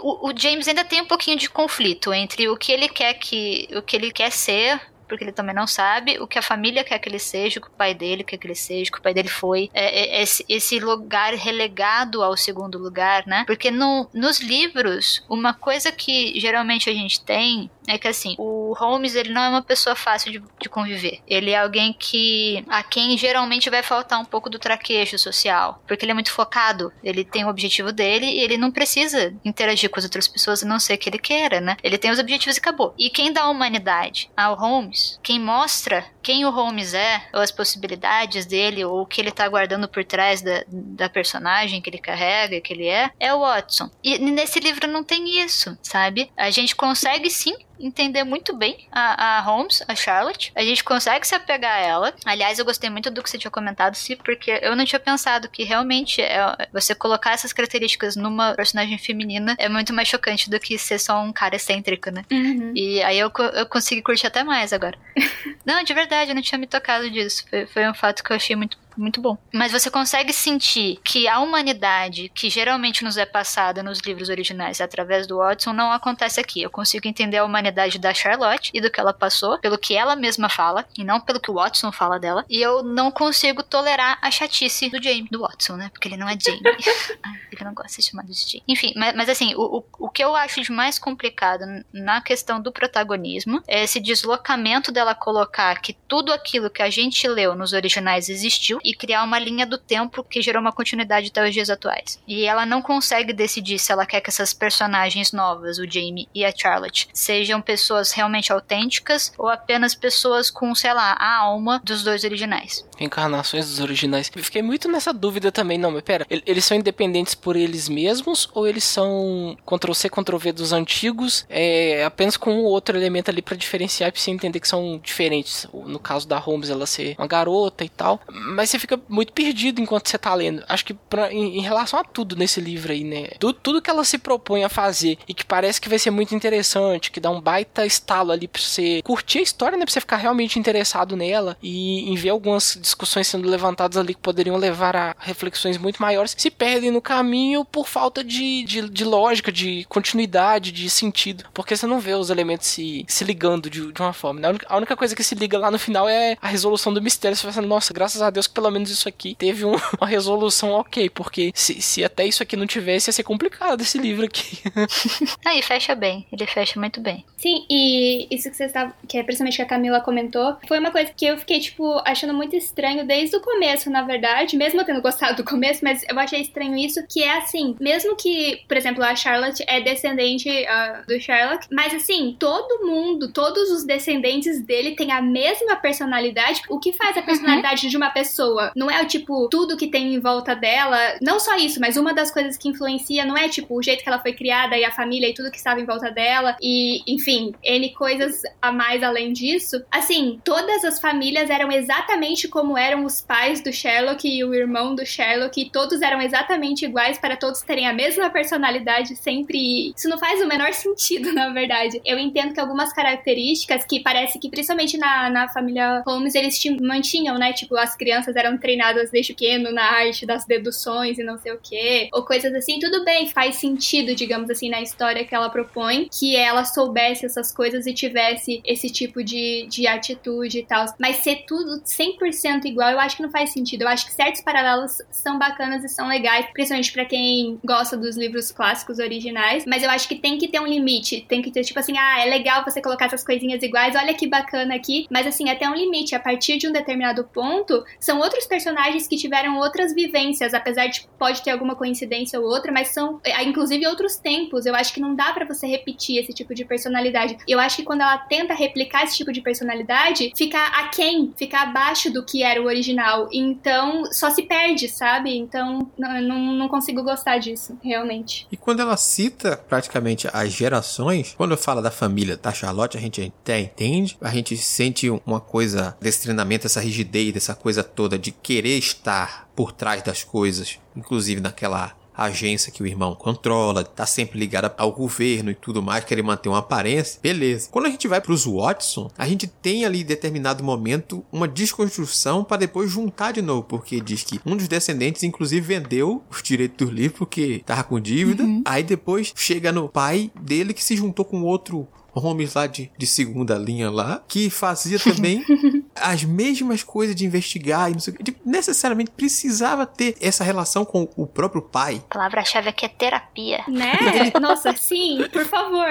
[0.00, 3.68] o, o James ainda tem um pouquinho de conflito entre o que ele quer que.
[3.74, 6.98] o que ele quer ser porque ele também não sabe o que a família quer
[6.98, 9.02] que ele seja, o que o pai dele quer que ele seja, o que o
[9.02, 9.70] pai dele foi.
[9.72, 13.44] É, é, esse, esse, lugar relegado ao segundo lugar, né?
[13.46, 18.74] Porque no, nos livros, uma coisa que geralmente a gente tem é que assim, o
[18.74, 21.20] Holmes ele não é uma pessoa fácil de, de conviver.
[21.26, 26.04] Ele é alguém que a quem geralmente vai faltar um pouco do traquejo social, porque
[26.04, 29.98] ele é muito focado, ele tem o objetivo dele e ele não precisa interagir com
[29.98, 31.76] as outras pessoas a não ser que ele queira, né?
[31.82, 32.94] Ele tem os objetivos e acabou.
[32.98, 38.46] E quem dá humanidade ao Holmes, quem mostra quem o Holmes é, ou as possibilidades
[38.46, 42.60] dele, ou o que ele tá guardando por trás da, da personagem que ele carrega,
[42.60, 43.88] que ele é, é o Watson.
[44.02, 46.28] E nesse livro não tem isso, sabe?
[46.36, 50.52] A gente consegue sim entender muito bem a, a Holmes, a Charlotte.
[50.54, 52.14] A gente consegue se apegar a ela.
[52.24, 55.48] Aliás, eu gostei muito do que você tinha comentado, sim, porque eu não tinha pensado
[55.48, 60.58] que realmente é, você colocar essas características numa personagem feminina é muito mais chocante do
[60.58, 62.24] que ser só um cara excêntrico, né?
[62.30, 62.72] Uhum.
[62.74, 64.98] E aí eu, eu consegui curtir até mais agora.
[65.64, 67.44] não, de verdade, eu não tinha me tocado disso.
[67.48, 69.36] Foi, foi um fato que eu achei muito muito bom.
[69.52, 74.80] Mas você consegue sentir que a humanidade, que geralmente nos é passada nos livros originais
[74.80, 76.62] através do Watson, não acontece aqui.
[76.62, 80.16] Eu consigo entender a humanidade da Charlotte e do que ela passou, pelo que ela
[80.16, 82.44] mesma fala, e não pelo que o Watson fala dela.
[82.48, 85.90] E eu não consigo tolerar a chatice do Jamie, do Watson, né?
[85.90, 86.62] Porque ele não é Jamie.
[87.22, 88.62] Ai, ele não gosta de ser chamado de Jamie.
[88.68, 92.60] Enfim, mas, mas assim, o, o, o que eu acho de mais complicado na questão
[92.60, 97.72] do protagonismo é esse deslocamento dela colocar que tudo aquilo que a gente leu nos
[97.72, 101.68] originais existiu e criar uma linha do tempo que gerou uma continuidade até os dias
[101.68, 102.20] atuais.
[102.26, 106.44] E ela não consegue decidir se ela quer que essas personagens novas, o Jamie e
[106.44, 112.04] a Charlotte, sejam pessoas realmente autênticas ou apenas pessoas com, sei lá, a alma dos
[112.04, 112.86] dois originais.
[113.00, 114.30] Encarnações dos originais.
[114.34, 118.48] Eu fiquei muito nessa dúvida também, não, mas pera, eles são independentes por eles mesmos
[118.54, 124.10] ou eles são Ctrl-C, Ctrl-V dos antigos, é, apenas com outro elemento ali para diferenciar
[124.10, 125.66] e pra você entender que são diferentes.
[125.72, 128.20] No caso da Holmes, ela ser uma garota e tal.
[128.30, 130.62] Mas você fica muito perdido enquanto você tá lendo.
[130.68, 133.28] Acho que pra, em, em, relação a tudo nesse livro aí, né?
[133.38, 136.34] Tudo, tudo que ela se propõe a fazer e que parece que vai ser muito
[136.34, 139.84] interessante, que dá um baita estalo ali pra você curtir a história, né?
[139.84, 144.20] Pra você ficar realmente interessado nela e em ver algumas discussões sendo levantadas ali que
[144.20, 149.04] poderiam levar a reflexões muito maiores, se perdem no caminho por falta de, de, de
[149.04, 151.44] lógica, de continuidade, de sentido.
[151.52, 154.40] Porque você não vê os elementos se, se ligando de, de uma forma.
[154.40, 154.58] Né?
[154.68, 157.36] A, única, coisa que se liga lá no final é a resolução do mistério.
[157.36, 160.06] Você vai pensando, nossa, graças a Deus que pelo menos isso aqui teve um, uma
[160.06, 164.24] resolução ok, porque se, se até isso aqui não tivesse, ia ser complicado esse livro
[164.24, 164.58] aqui.
[165.44, 167.24] Aí fecha bem, ele fecha muito bem.
[167.36, 170.90] Sim, e isso que você estava, que é principalmente que a Camila comentou, foi uma
[170.90, 174.84] coisa que eu fiquei, tipo, achando muito estranho desde o começo, na verdade, mesmo eu
[174.84, 178.76] tendo gostado do começo, mas eu achei estranho isso, que é assim, mesmo que, por
[178.76, 184.60] exemplo, a Charlotte é descendente uh, do Sherlock, mas assim, todo mundo, todos os descendentes
[184.62, 187.26] dele têm a mesma personalidade, o que faz a uhum.
[187.26, 187.90] personalidade uhum.
[187.90, 190.98] de uma pessoa não é o tipo tudo que tem em volta dela.
[191.20, 194.08] Não só isso, mas uma das coisas que influencia não é tipo o jeito que
[194.08, 196.56] ela foi criada e a família e tudo que estava em volta dela.
[196.60, 199.82] E, enfim, N coisas a mais além disso.
[199.90, 204.94] Assim, todas as famílias eram exatamente como eram os pais do Sherlock e o irmão
[204.94, 205.60] do Sherlock.
[205.60, 209.92] E todos eram exatamente iguais para todos terem a mesma personalidade sempre.
[209.96, 212.00] Isso não faz o menor sentido, na verdade.
[212.04, 217.38] Eu entendo que algumas características que parece que, principalmente na, na família Holmes, eles mantinham,
[217.38, 217.52] né?
[217.52, 221.58] Tipo, as crianças eram treinadas desde pequeno na arte das deduções e não sei o
[221.62, 226.08] que, ou coisas assim, tudo bem, faz sentido, digamos assim, na história que ela propõe,
[226.10, 230.86] que ela soubesse essas coisas e tivesse esse tipo de, de atitude e tal.
[230.98, 233.82] Mas ser tudo 100% igual, eu acho que não faz sentido.
[233.82, 238.16] Eu acho que certos paralelos são bacanas e são legais, principalmente para quem gosta dos
[238.16, 241.62] livros clássicos originais, mas eu acho que tem que ter um limite, tem que ter
[241.62, 245.26] tipo assim, ah, é legal você colocar essas coisinhas iguais, olha que bacana aqui, mas
[245.26, 249.58] assim, até um limite, a partir de um determinado ponto, são outros personagens que tiveram
[249.58, 254.16] outras vivências, apesar de pode ter alguma coincidência ou outra, mas são é, inclusive outros
[254.16, 254.66] tempos.
[254.66, 257.38] Eu acho que não dá para você repetir esse tipo de personalidade.
[257.46, 262.12] Eu acho que quando ela tenta replicar esse tipo de personalidade, fica aquém, fica abaixo
[262.12, 263.28] do que era o original.
[263.32, 265.36] Então, só se perde, sabe?
[265.36, 268.46] Então, não, não consigo gostar disso, realmente.
[268.50, 273.32] E quando ela cita praticamente as gerações, quando fala da família da Charlotte, a gente
[273.42, 278.32] até entende, a gente sente uma coisa desse treinamento, essa rigidez, dessa coisa toda de
[278.32, 284.38] querer estar por trás das coisas, inclusive naquela agência que o irmão controla, tá sempre
[284.38, 287.68] ligada ao governo e tudo mais, querer manter uma aparência, beleza.
[287.70, 291.46] Quando a gente vai para os Watson, a gente tem ali em determinado momento uma
[291.46, 296.42] desconstrução para depois juntar de novo, porque diz que um dos descendentes inclusive vendeu os
[296.42, 298.44] direitos do livro porque tava com dívida.
[298.44, 298.62] Uhum.
[298.64, 301.86] Aí depois chega no pai dele que se juntou com outro
[302.20, 305.44] Holmes lá de, de segunda linha lá, que fazia também
[305.94, 308.24] as mesmas coisas de investigar e não sei o que.
[308.24, 312.02] Tipo, necessariamente precisava ter essa relação com o próprio pai.
[312.10, 313.64] A palavra-chave aqui é terapia.
[313.68, 313.92] Né?
[314.40, 315.86] Nossa, sim, por favor.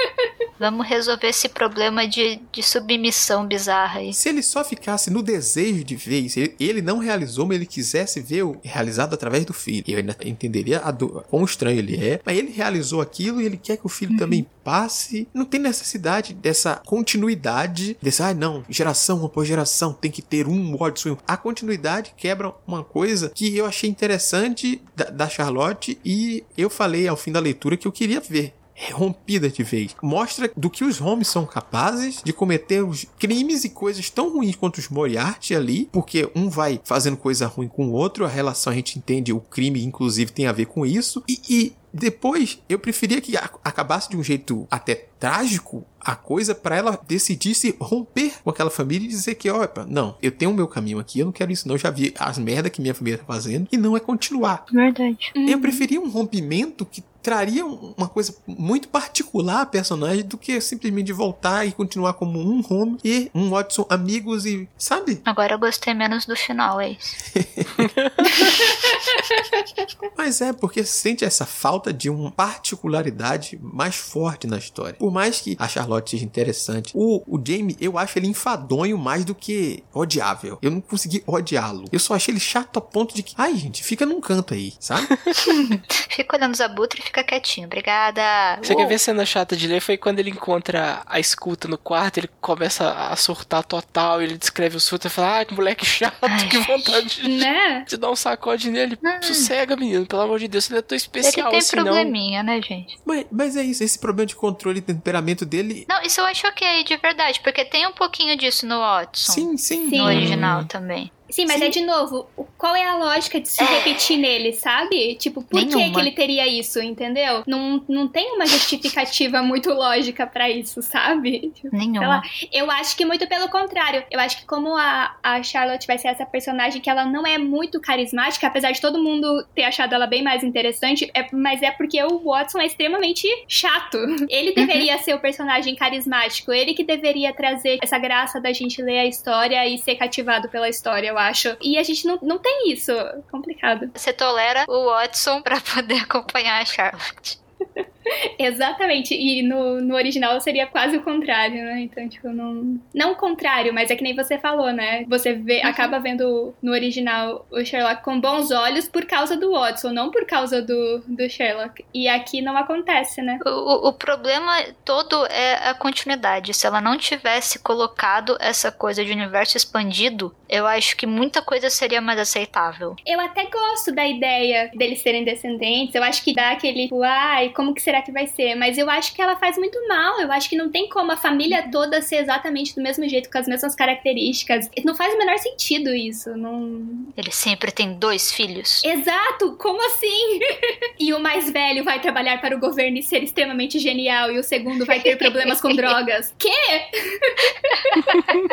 [0.58, 4.12] Vamos resolver esse problema de, de submissão bizarra aí.
[4.12, 7.66] Se ele só ficasse no desejo de ver isso, ele, ele não realizou, mas ele
[7.66, 9.84] quisesse ver o realizado através do filho.
[9.86, 13.56] Eu ainda entenderia a do, quão estranho ele é, mas ele realizou aquilo e ele
[13.56, 14.18] quer que o filho uhum.
[14.18, 15.28] também passe.
[15.32, 20.76] Não tem necessidade dessa continuidade, desse, ah, não, geração após geração tem que ter um
[20.76, 21.16] Watson.
[21.24, 27.06] A continuidade quebra uma coisa que eu achei interessante da, da Charlotte e eu falei
[27.06, 28.54] ao fim da leitura que eu queria ver
[28.92, 29.94] rompida de vez.
[30.02, 34.56] Mostra do que os Holmes são capazes de cometer os crimes e coisas tão ruins
[34.56, 38.72] quanto os Moriarty ali, porque um vai fazendo coisa ruim com o outro, a relação
[38.72, 42.78] a gente entende, o crime inclusive tem a ver com isso, e, e depois, eu
[42.78, 48.32] preferia que acabasse de um jeito até trágico a coisa para ela decidir se romper
[48.44, 51.26] com aquela família e dizer que, ó, não, eu tenho o meu caminho aqui, eu
[51.26, 53.76] não quero isso não, eu já vi as merdas que minha família tá fazendo e
[53.76, 54.64] não é continuar.
[54.72, 55.32] Verdade.
[55.34, 55.48] Uhum.
[55.48, 61.12] Eu preferia um rompimento que traria uma coisa muito particular à personagem do que simplesmente
[61.12, 65.20] voltar e continuar como um home e um Watson amigos e, sabe?
[65.24, 67.16] Agora eu gostei menos do final, é isso.
[70.16, 74.94] Mas é porque sente essa falta de uma particularidade mais forte na história.
[74.94, 79.34] Por mais que a Charlotte interessante, o, o Jamie, eu acho ele enfadonho mais do
[79.34, 80.58] que odiável.
[80.62, 81.84] Eu não consegui odiá-lo.
[81.92, 84.74] Eu só achei ele chato a ponto de que, ai gente, fica num canto aí,
[84.78, 85.06] sabe?
[86.10, 87.66] fica olhando os abutres e fica quietinho.
[87.66, 88.22] Obrigada.
[88.62, 88.76] Você uh.
[88.76, 89.80] quer ver cena chata de ler?
[89.80, 94.76] Foi quando ele encontra a escuta no quarto, ele começa a surtar total, ele descreve
[94.76, 97.84] o surto e fala, ah, que moleque chato, ai, que vontade de, né?
[97.88, 98.98] de dar um sacode nele.
[99.04, 99.20] Ah.
[99.22, 102.54] Sossega, menino, pelo amor de Deus, ele é tão especial ele tem assim, probleminha, não.
[102.54, 102.98] né, gente?
[103.04, 105.85] Mas, mas é isso, esse problema de controle e temperamento dele...
[105.88, 109.32] Não, isso eu acho ok, de verdade, porque tem um pouquinho disso no Watson.
[109.32, 109.96] Sim, sim.
[109.96, 111.10] No original também.
[111.28, 111.64] Sim, mas Sim.
[111.64, 113.66] é de novo, qual é a lógica de se é.
[113.66, 115.14] repetir nele, sabe?
[115.16, 117.42] Tipo, por que, que ele teria isso, entendeu?
[117.46, 121.52] Não, não tem uma justificativa muito lógica para isso, sabe?
[121.54, 122.22] Tipo, Nenhuma.
[122.52, 124.04] eu acho que muito pelo contrário.
[124.10, 127.38] Eu acho que como a, a Charlotte vai ser essa personagem que ela não é
[127.38, 131.70] muito carismática, apesar de todo mundo ter achado ela bem mais interessante, é, mas é
[131.70, 133.98] porque o Watson é extremamente chato.
[134.28, 135.02] Ele deveria uhum.
[135.02, 139.66] ser o personagem carismático, ele que deveria trazer essa graça da gente ler a história
[139.66, 141.56] e ser cativado pela história eu acho.
[141.60, 142.92] E a gente não, não tem isso.
[143.30, 143.90] Complicado.
[143.94, 147.40] Você tolera o Watson para poder acompanhar a Charlotte.
[148.38, 151.80] Exatamente, e no, no original seria quase o contrário, né?
[151.80, 152.80] Então, tipo, não.
[152.94, 155.04] Não o contrário, mas é que nem você falou, né?
[155.08, 155.68] Você vê, uhum.
[155.68, 160.24] acaba vendo no original o Sherlock com bons olhos por causa do Watson, não por
[160.26, 161.84] causa do, do Sherlock.
[161.92, 163.38] E aqui não acontece, né?
[163.44, 164.52] O, o problema
[164.84, 166.54] todo é a continuidade.
[166.54, 171.68] Se ela não tivesse colocado essa coisa de universo expandido, eu acho que muita coisa
[171.70, 172.96] seria mais aceitável.
[173.06, 175.94] Eu até gosto da ideia deles serem descendentes.
[175.94, 178.54] Eu acho que dá aquele, ai, como que será será que vai ser?
[178.54, 180.20] Mas eu acho que ela faz muito mal.
[180.20, 183.38] Eu acho que não tem como a família toda ser exatamente do mesmo jeito, com
[183.38, 184.68] as mesmas características.
[184.84, 186.36] Não faz o menor sentido isso.
[186.36, 187.06] Não...
[187.16, 188.82] Ele sempre tem dois filhos.
[188.84, 189.56] Exato!
[189.56, 190.40] Como assim?
[190.98, 194.42] e o mais velho vai trabalhar para o governo e ser extremamente genial, e o
[194.42, 196.34] segundo vai ter problemas com drogas.
[196.38, 196.50] Quê?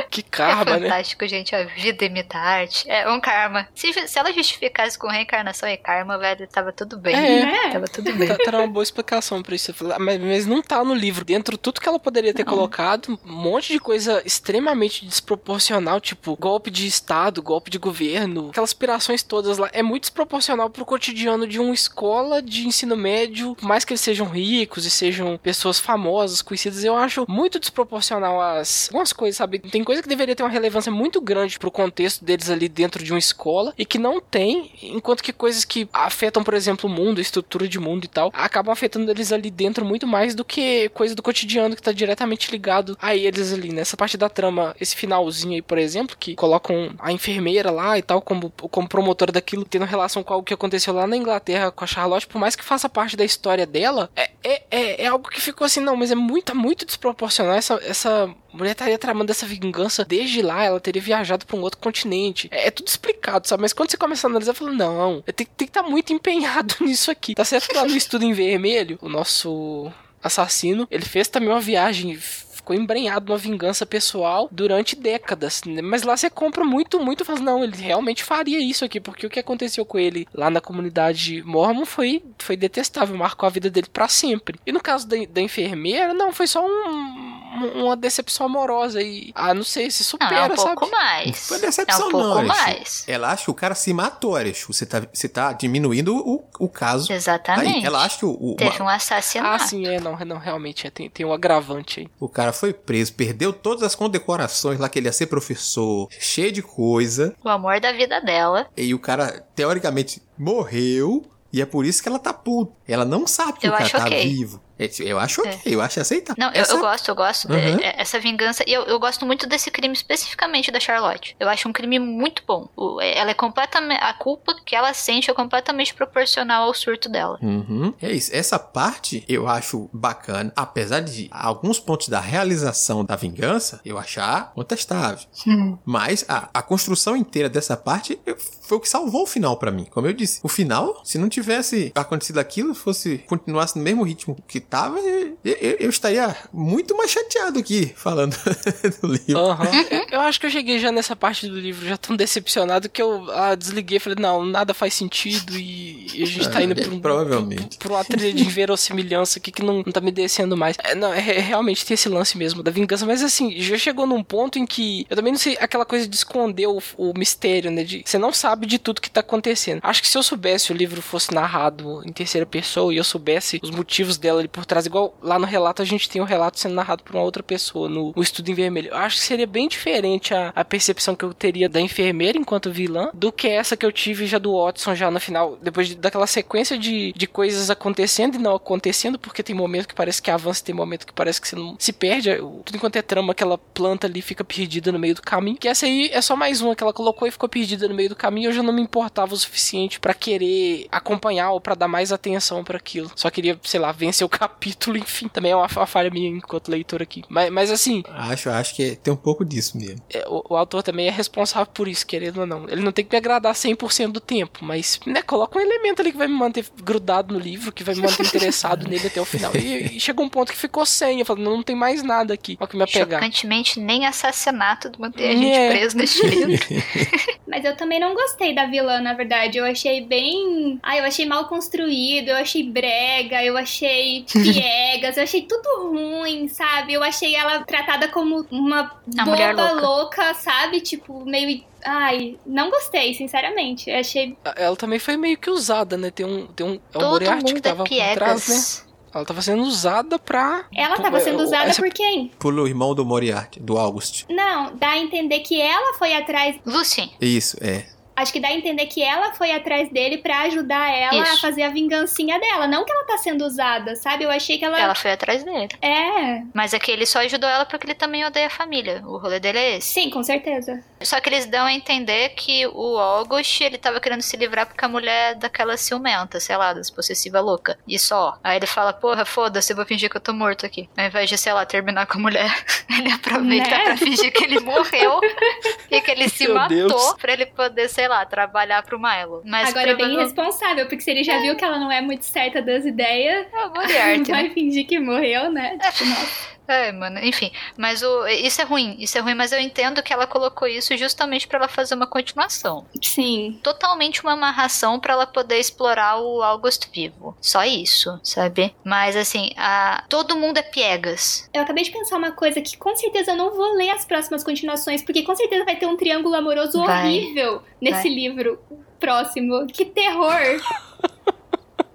[0.09, 1.27] que karma, é fantástico, né?
[1.27, 1.55] gente.
[1.55, 2.89] A vida imita a arte.
[2.89, 3.67] É um karma.
[3.75, 7.15] Se, se ela justificasse com reencarnação e karma, velho, tava tudo bem.
[7.15, 7.71] É.
[7.71, 8.27] Tava tudo bem.
[8.27, 9.73] Tá, tá uma boa explicação pra isso.
[9.99, 11.23] Mas, mas não tá no livro.
[11.23, 12.53] Dentro tudo que ela poderia ter não.
[12.53, 18.69] colocado, um monte de coisa extremamente desproporcional, tipo golpe de estado, golpe de governo, aquelas
[18.69, 19.69] aspirações todas lá.
[19.73, 24.01] É muito desproporcional pro cotidiano de uma escola de ensino médio, por mais que eles
[24.01, 29.59] sejam ricos e sejam pessoas famosas, conhecidas, eu acho muito desproporcional as algumas coisas, sabe?
[29.59, 33.11] Tem coisa que deveria ter uma relevância muito grande pro contexto deles ali dentro de
[33.11, 37.19] uma escola e que não tem, enquanto que coisas que afetam, por exemplo, o mundo,
[37.19, 40.89] a estrutura de mundo e tal, acabam afetando eles ali dentro muito mais do que
[40.89, 43.71] coisa do cotidiano que tá diretamente ligado a eles ali.
[43.71, 48.01] Nessa parte da trama, esse finalzinho aí, por exemplo, que colocam a enfermeira lá e
[48.01, 51.83] tal como, como promotora daquilo, tendo relação com algo que aconteceu lá na Inglaterra com
[51.83, 55.29] a Charlotte, por mais que faça parte da história dela, é, é, é, é algo
[55.29, 59.45] que ficou assim, não, mas é muito, muito desproporcional essa, essa mulher estaria tramando essa
[59.45, 62.47] vingança desde lá, ela teria viajado para um outro continente.
[62.51, 63.61] É, é, tudo explicado, sabe?
[63.61, 67.11] Mas quando você começa a analisar, fala, não, tem, que estar tá muito empenhado nisso
[67.11, 67.35] aqui.
[67.35, 71.59] Tá certo que lá no estudo em vermelho, o nosso assassino, ele fez também uma
[71.59, 72.17] viagem
[72.63, 75.61] ficou embrenhado numa vingança pessoal durante décadas.
[75.65, 75.81] Né?
[75.81, 79.29] Mas lá você compra muito, muito, fala, não, ele realmente faria isso aqui, porque o
[79.29, 83.87] que aconteceu com ele lá na comunidade mormon foi, foi detestável, marcou a vida dele
[83.91, 84.57] para sempre.
[84.65, 87.32] E no caso da, da enfermeira, não, foi só um
[87.75, 90.75] uma decepção amorosa e ah, não sei se supera, não, é um sabe?
[90.75, 91.47] pouco mais.
[91.47, 93.03] Foi decepção é um pouco não, mais.
[93.07, 94.71] Ela acha que o cara se matou, Arecho.
[94.71, 97.11] Você tá, você tá diminuindo o, o caso.
[97.11, 97.77] Exatamente.
[97.77, 99.63] Aí, ela acha que o, o teve um assassinato.
[99.63, 102.07] Ah, sim, é, não, não realmente é, tem, tem um agravante aí.
[102.19, 106.51] O cara foi preso, perdeu todas as condecorações lá que ele ia ser professor, cheio
[106.51, 107.35] de coisa.
[107.43, 108.67] O amor da vida dela.
[108.75, 112.73] E o cara teoricamente morreu e é por isso que ela tá puta.
[112.87, 114.27] Ela não sabe que eu o cara tá okay.
[114.27, 114.59] vivo.
[114.77, 115.61] É, eu acho ok, é.
[115.65, 116.35] eu acho aceitável.
[116.37, 117.77] Não, eu, eu, gosto, eu gosto uhum.
[117.77, 118.63] de, essa vingança.
[118.67, 121.35] E eu, eu gosto muito desse crime especificamente da Charlotte.
[121.39, 122.67] Eu acho um crime muito bom.
[122.75, 124.03] O, é, ela é completamente.
[124.03, 127.37] A culpa que ela sente é completamente proporcional ao surto dela.
[127.41, 127.93] Uhum.
[128.01, 128.31] É isso.
[128.33, 130.51] Essa parte eu acho bacana.
[130.55, 135.25] Apesar de alguns pontos da realização da vingança, eu achar contestável.
[135.47, 135.77] Hum.
[135.85, 139.71] Mas a, a construção inteira dessa parte eu, foi o que salvou o final para
[139.71, 139.85] mim.
[139.85, 144.37] Como eu disse, o final, se não tivesse acontecido aquilo, fosse continuasse no mesmo ritmo
[144.47, 148.35] que tava, eu, eu, eu estaria muito mais chateado aqui falando
[149.01, 149.41] do livro.
[149.41, 150.05] Uhum.
[150.11, 153.31] eu acho que eu cheguei já nessa parte do livro já tão decepcionado que eu
[153.31, 156.83] ah, desliguei e falei, não, nada faz sentido e, e a gente tá indo é,
[156.83, 157.77] pra, um, provavelmente.
[157.77, 160.77] pra uma trilha de inverossimilhança aqui que não, não tá me descendo mais.
[160.83, 164.23] É, não, é, realmente tem esse lance mesmo da vingança, mas assim, já chegou num
[164.23, 167.83] ponto em que eu também não sei aquela coisa de esconder o, o mistério, né?
[167.83, 169.79] De você não sabe de tudo que tá acontecendo.
[169.83, 173.59] Acho que se eu soubesse o livro fosse narrado em terceira pessoa e eu soubesse
[173.61, 176.59] os motivos dela por trás, igual lá no relato a gente tem o um relato
[176.59, 178.89] sendo narrado por uma outra pessoa no, estudo em vermelho.
[178.89, 182.71] Eu acho que seria bem diferente a, a percepção que eu teria da enfermeira enquanto
[182.71, 185.95] vilã do que essa que eu tive já do Watson já no final, depois de,
[185.95, 190.29] daquela sequência de, de coisas acontecendo e não acontecendo, porque tem momento que parece que
[190.29, 192.29] avança, tem momento que parece que você não se perde.
[192.63, 195.57] Tudo enquanto é trama, aquela planta ali fica perdida no meio do caminho.
[195.57, 198.09] Que essa aí é só mais uma que ela colocou e ficou perdida no meio
[198.09, 198.49] do caminho.
[198.49, 202.63] Eu já não me importava o suficiente para querer acompanhar ou para dar mais atenção
[202.63, 203.11] para aquilo.
[203.15, 205.27] Só queria, sei lá, vencer o capítulo, enfim.
[205.27, 207.23] Também é uma, uma falha minha enquanto leitor aqui.
[207.29, 208.03] Mas, mas assim.
[208.09, 210.01] Acho, acho que tem um pouco disso mesmo.
[210.13, 212.67] É, o, o, autor também é responsável por isso, querendo ou não.
[212.67, 216.11] Ele não tem que me agradar 100% do tempo, mas, né, coloca um elemento ali
[216.11, 219.25] que vai me manter grudado no livro, que vai me manter interessado nele até o
[219.25, 219.55] final.
[219.55, 221.19] E, e chegou um ponto que ficou sem.
[221.19, 223.21] Eu falei, não, não tem mais nada aqui pra que me apegar.
[223.21, 225.69] Chocantemente, nem assassinato manter a gente é.
[225.69, 226.65] preso neste livro.
[227.47, 229.57] mas eu também não gostei da vilã, na verdade.
[229.57, 230.79] Eu achei bem.
[230.83, 236.47] Ah, eu achei mal construído, eu achei brega, eu achei piegas, eu achei tudo ruim,
[236.47, 236.93] sabe?
[236.93, 239.81] Eu achei ela tratada como uma a boba louca.
[239.87, 240.81] louca, sabe?
[240.81, 243.89] Tipo, meio Ai, não gostei, sinceramente.
[243.89, 244.37] Eu achei.
[244.55, 246.09] Ela também foi meio que usada, né?
[246.11, 246.47] Tem um.
[246.47, 248.93] Tem um é o Moriarty que mundo tava é por trás, né?
[249.13, 250.65] Ela tava sendo usada pra.
[250.73, 252.31] Ela tava sendo usada essa- por quem?
[252.39, 254.23] Pelo irmão do Moriarty, do August.
[254.29, 256.55] Não, dá a entender que ela foi atrás.
[256.65, 257.85] Lucy, Isso, é.
[258.15, 261.33] Acho que dá a entender que ela foi atrás dele para ajudar ela Isso.
[261.33, 262.67] a fazer a vingancinha dela.
[262.67, 264.23] Não que ela tá sendo usada, sabe?
[264.23, 264.79] Eu achei que ela.
[264.79, 265.69] Ela foi atrás dele.
[265.81, 266.41] É.
[266.53, 269.01] Mas é que ele só ajudou ela porque ele também odeia a família.
[269.05, 269.93] O rolê dele é esse.
[269.93, 270.83] Sim, com certeza.
[271.01, 274.85] Só que eles dão a entender que o August, ele tava querendo se livrar porque
[274.85, 277.77] a mulher é daquela ciumenta, sei lá, das possessiva louca.
[277.87, 278.37] E só.
[278.43, 280.89] Aí ele fala, porra, foda-se, eu vou fingir que eu tô morto aqui.
[280.95, 282.51] Ao invés de, sei lá, terminar com a mulher,
[282.89, 283.83] ele aproveita Né?
[283.83, 285.19] pra fingir que ele morreu
[285.91, 287.13] e que ele se Meu matou Deus.
[287.15, 289.41] pra ele poder, sei lá, trabalhar pro Milo.
[289.45, 292.25] Mas Agora é bem irresponsável, porque se ele já viu que ela não é muito
[292.25, 294.41] certa das ideias, É Moriarty, né?
[294.41, 295.77] vai fingir que morreu, né?
[295.77, 296.53] Tipo, nossa.
[296.67, 297.51] É, mano, enfim.
[297.77, 300.95] Mas o, isso é ruim, isso é ruim, mas eu entendo que ela colocou isso
[300.97, 302.85] justamente pra ela fazer uma continuação.
[303.01, 303.59] Sim.
[303.61, 307.35] Totalmente uma amarração pra ela poder explorar o August vivo.
[307.41, 308.73] Só isso, sabe?
[308.83, 310.03] Mas assim, a...
[310.07, 311.49] todo mundo é piegas.
[311.53, 314.43] Eu acabei de pensar uma coisa que com certeza eu não vou ler as próximas
[314.43, 317.05] continuações, porque com certeza vai ter um triângulo amoroso Vai.
[317.05, 318.13] horrível nesse Vai.
[318.13, 318.59] livro
[318.99, 319.67] próximo.
[319.67, 320.33] Que terror!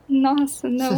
[0.09, 0.96] Nossa, não.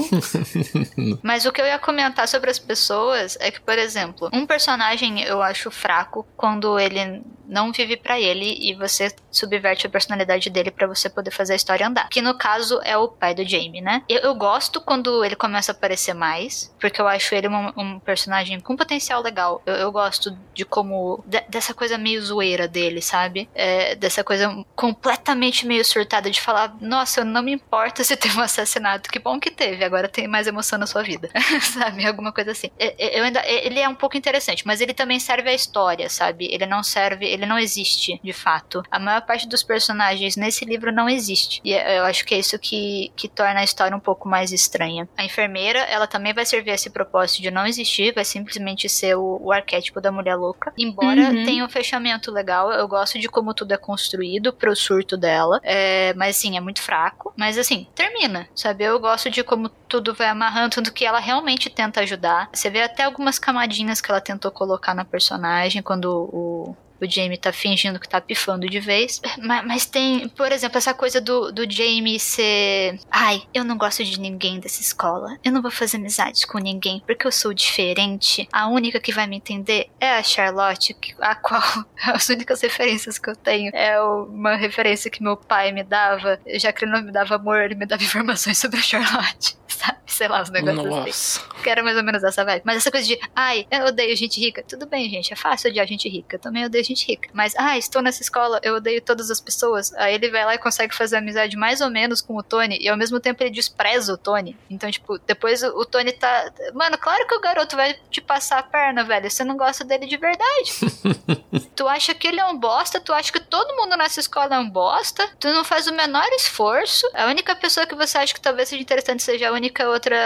[1.22, 5.22] Mas o que eu ia comentar sobre as pessoas é que, por exemplo, um personagem
[5.22, 10.70] eu acho fraco quando ele não vive pra ele e você subverte a personalidade dele
[10.70, 12.08] pra você poder fazer a história andar.
[12.08, 14.02] Que no caso é o pai do Jamie, né?
[14.08, 17.98] Eu, eu gosto quando ele começa a aparecer mais, porque eu acho ele um, um
[18.00, 19.62] personagem com potencial legal.
[19.66, 21.22] Eu, eu gosto de como.
[21.26, 23.48] de- dessa coisa meio zoeira dele, sabe?
[23.54, 28.38] É, dessa coisa completamente meio surtada de falar: nossa, eu não me importa se teve
[28.38, 31.30] um assassinato, que bom que teve, agora tem mais emoção na sua vida,
[31.62, 32.06] sabe?
[32.06, 32.70] Alguma coisa assim.
[32.78, 35.54] É, é, Eu ainda, é, ele é um pouco interessante, mas ele também serve à
[35.54, 36.46] história, sabe?
[36.52, 38.82] Ele não serve, ele não existe, de fato.
[38.90, 41.60] A maior parte dos personagens nesse livro não existe.
[41.64, 44.52] E é- eu acho que é isso que, que torna a história um pouco mais
[44.52, 45.08] estranha.
[45.16, 49.16] A enfermeira, ela também vai servir a esse propósito de não existir, vai simplesmente ser
[49.16, 50.72] o, o arquétipo da mulher louca.
[50.78, 51.44] Embora Uhum.
[51.44, 55.60] tenha um fechamento legal, eu gosto de como tudo é construído pro surto dela.
[55.62, 57.32] É, mas assim, é muito fraco.
[57.36, 58.84] Mas assim, termina, sabe?
[58.84, 62.48] Eu gosto de como tudo vai amarrando, tanto que ela realmente tenta ajudar.
[62.52, 66.76] Você vê até algumas camadinhas que ela tentou colocar na personagem quando o.
[67.00, 69.20] O Jamie tá fingindo que tá pifando de vez.
[69.38, 72.98] Mas, mas tem, por exemplo, essa coisa do, do Jamie ser.
[73.10, 75.38] Ai, eu não gosto de ninguém dessa escola.
[75.42, 78.48] Eu não vou fazer amizade com ninguém porque eu sou diferente.
[78.52, 81.62] A única que vai me entender é a Charlotte, a qual
[82.02, 86.38] as únicas referências que eu tenho é uma referência que meu pai me dava.
[86.54, 89.56] Já que ele não me dava amor, ele me dava informações sobre a Charlotte.
[89.66, 89.98] Sabe?
[90.06, 91.40] Sei lá, os negócios assim.
[91.40, 91.62] Nossa.
[91.62, 92.62] Que era mais ou menos essa vibe.
[92.64, 94.62] Mas essa coisa de, ai, eu odeio gente rica.
[94.62, 96.36] Tudo bem, gente, é fácil odiar gente rica.
[96.36, 97.28] Eu também odeio gente rica.
[97.32, 99.92] Mas, ah, estou nessa escola, eu odeio todas as pessoas.
[99.94, 102.78] Aí ele vai lá e consegue fazer amizade mais ou menos com o Tony.
[102.80, 104.56] E ao mesmo tempo ele despreza o Tony.
[104.70, 106.52] Então, tipo, depois o o Tony tá.
[106.74, 109.30] Mano, claro que o garoto vai te passar a perna, velho.
[109.30, 110.72] Você não gosta dele de verdade.
[111.74, 114.58] tu acha que ele é um bosta, tu acha que todo mundo nessa escola é
[114.58, 117.08] um bosta, tu não faz o menor esforço.
[117.14, 120.16] A única pessoa que você acha que talvez seja interessante seja a única outra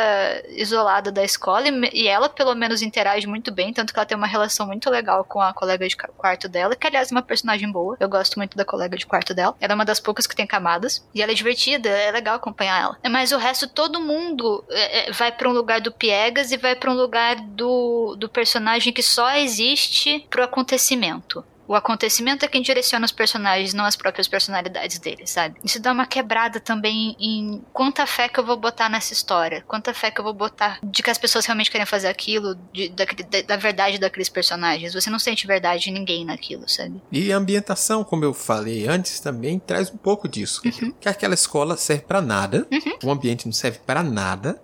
[0.48, 4.16] isolada da escola, e, e ela pelo menos interage muito bem, tanto que ela tem
[4.16, 7.70] uma relação muito legal com a colega de quarto dela, que aliás é uma personagem
[7.70, 7.96] boa.
[8.00, 9.54] Eu gosto muito da colega de quarto dela.
[9.60, 12.80] Ela é uma das poucas que tem camadas, e ela é divertida, é legal acompanhar
[12.80, 12.98] ela.
[13.10, 16.74] Mas o resto, todo mundo é, é, vai pra um lugar do Piegas e vai
[16.74, 21.44] pra um lugar do, do personagem que só existe pro acontecimento.
[21.66, 25.56] O acontecimento é quem direciona os personagens, não as próprias personalidades deles, sabe?
[25.64, 29.94] Isso dá uma quebrada também em quanta fé que eu vou botar nessa história, quanta
[29.94, 33.04] fé que eu vou botar de que as pessoas realmente querem fazer aquilo, de- da,
[33.04, 34.92] da- da verdade daqueles personagens.
[34.94, 37.00] Você não sente verdade de ninguém naquilo, sabe?
[37.10, 40.60] E a ambientação, como eu falei antes, também traz um pouco disso.
[41.00, 42.66] Que aquela escola serve pra nada,
[43.02, 44.60] o ambiente não serve pra nada.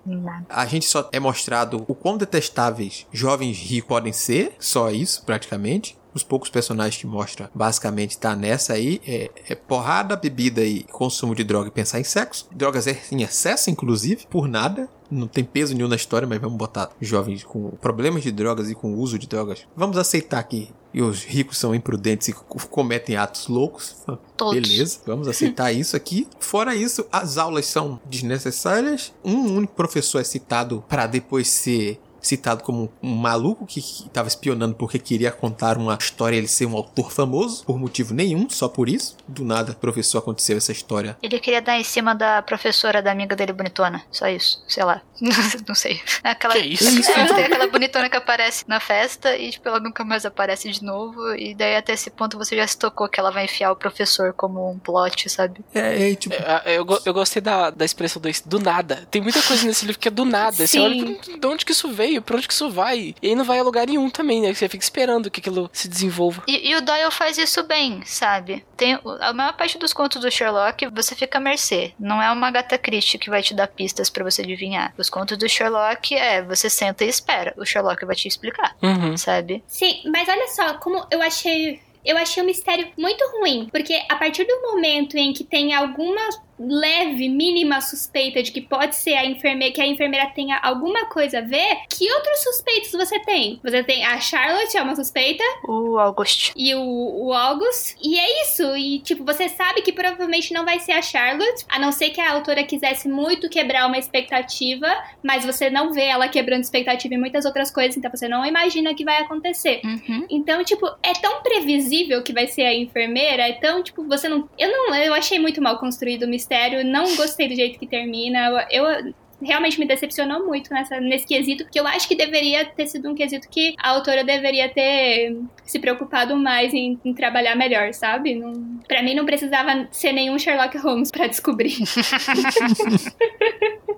[0.49, 5.97] A gente só é mostrado o quão detestáveis jovens ricos podem ser, só isso, praticamente.
[6.15, 9.01] Os poucos personagens que mostra, basicamente, tá nessa aí.
[9.07, 12.49] É, é porrada, bebida e consumo de droga e pensar em sexo.
[12.53, 14.89] Drogas é em excesso, inclusive, por nada.
[15.11, 18.75] Não tem peso nenhum na história, mas vamos botar jovens com problemas de drogas e
[18.75, 19.67] com uso de drogas.
[19.77, 23.97] Vamos aceitar que os ricos são imprudentes e co- cometem atos loucos.
[24.37, 24.55] Todos.
[24.61, 26.29] Beleza, vamos aceitar isso aqui.
[26.39, 29.13] Fora isso, as aulas são desnecessárias.
[29.25, 34.75] Um único professor é citado para depois ser citado como um maluco que estava espionando
[34.75, 38.69] porque queria contar uma história e ele ser um autor famoso por motivo nenhum, só
[38.69, 39.17] por isso.
[39.27, 41.17] Do nada, professor, aconteceu essa história.
[41.23, 44.03] Ele queria dar em cima da professora da amiga dele bonitona.
[44.11, 44.63] Só isso.
[44.69, 45.03] Sei lá.
[45.69, 46.01] não sei.
[46.25, 47.11] Aquela, Que isso?
[47.13, 50.83] É, tem aquela bonitona que aparece na festa e, tipo, ela nunca mais aparece de
[50.83, 51.35] novo.
[51.35, 54.33] E daí, até esse ponto, você já se tocou que ela vai enfiar o professor
[54.33, 55.61] como um plot, sabe?
[55.75, 59.07] É, é tipo, É, Eu, go- eu gostei da, da expressão do, do nada.
[59.11, 60.57] Tem muita coisa nesse livro que é do nada.
[60.57, 60.81] Você Sim.
[60.81, 62.10] olha, "Hum, de onde que isso veio?
[62.11, 62.23] Veio?
[62.23, 63.15] Pra onde que isso vai?
[63.23, 64.53] E aí não vai a lugar nenhum também, né?
[64.53, 66.43] Você fica esperando que aquilo se desenvolva.
[66.47, 68.65] E, e o Doyle faz isso bem, sabe?
[68.77, 71.93] Tem a maior parte dos contos do Sherlock, você fica à mercê.
[71.99, 74.93] Não é uma Agatha Christie que vai te dar pistas para você adivinhar.
[74.99, 77.55] Os contos do Sherlock é, você senta e espera.
[77.57, 79.17] O Sherlock vai te explicar, Uhum.
[79.17, 79.63] sabe?
[79.67, 81.81] Sim, mas olha só, como eu achei.
[82.03, 86.31] Eu achei o mistério muito ruim, porque a partir do momento em que tem alguma
[86.61, 91.39] leve, mínima suspeita de que pode ser a enfermeira, que a enfermeira tenha alguma coisa
[91.39, 93.59] a ver, que outros suspeitos você tem?
[93.63, 96.53] Você tem a Charlotte, é uma suspeita, O August.
[96.55, 98.77] e o, o August, e é isso.
[98.77, 102.21] E, tipo, você sabe que provavelmente não vai ser a Charlotte, a não ser que
[102.21, 104.89] a autora quisesse muito quebrar uma expectativa,
[105.23, 108.95] mas você não vê ela quebrando expectativa em muitas outras coisas, então você não imagina
[108.95, 109.81] que vai acontecer.
[109.85, 110.27] Uhum.
[110.29, 114.49] Então, tipo, é tão previsível que vai ser a enfermeira, é tão, tipo, você não.
[114.59, 114.95] Eu não.
[114.95, 116.50] Eu achei muito mal construído o mistério,
[116.85, 118.67] não gostei do jeito que termina.
[118.71, 118.85] Eu.
[118.85, 123.09] eu Realmente me decepcionou muito nessa, nesse quesito, que eu acho que deveria ter sido
[123.09, 125.35] um quesito que a autora deveria ter
[125.65, 128.35] se preocupado mais em, em trabalhar melhor, sabe?
[128.35, 128.53] Não,
[128.87, 131.79] pra mim não precisava ser nenhum Sherlock Holmes pra descobrir.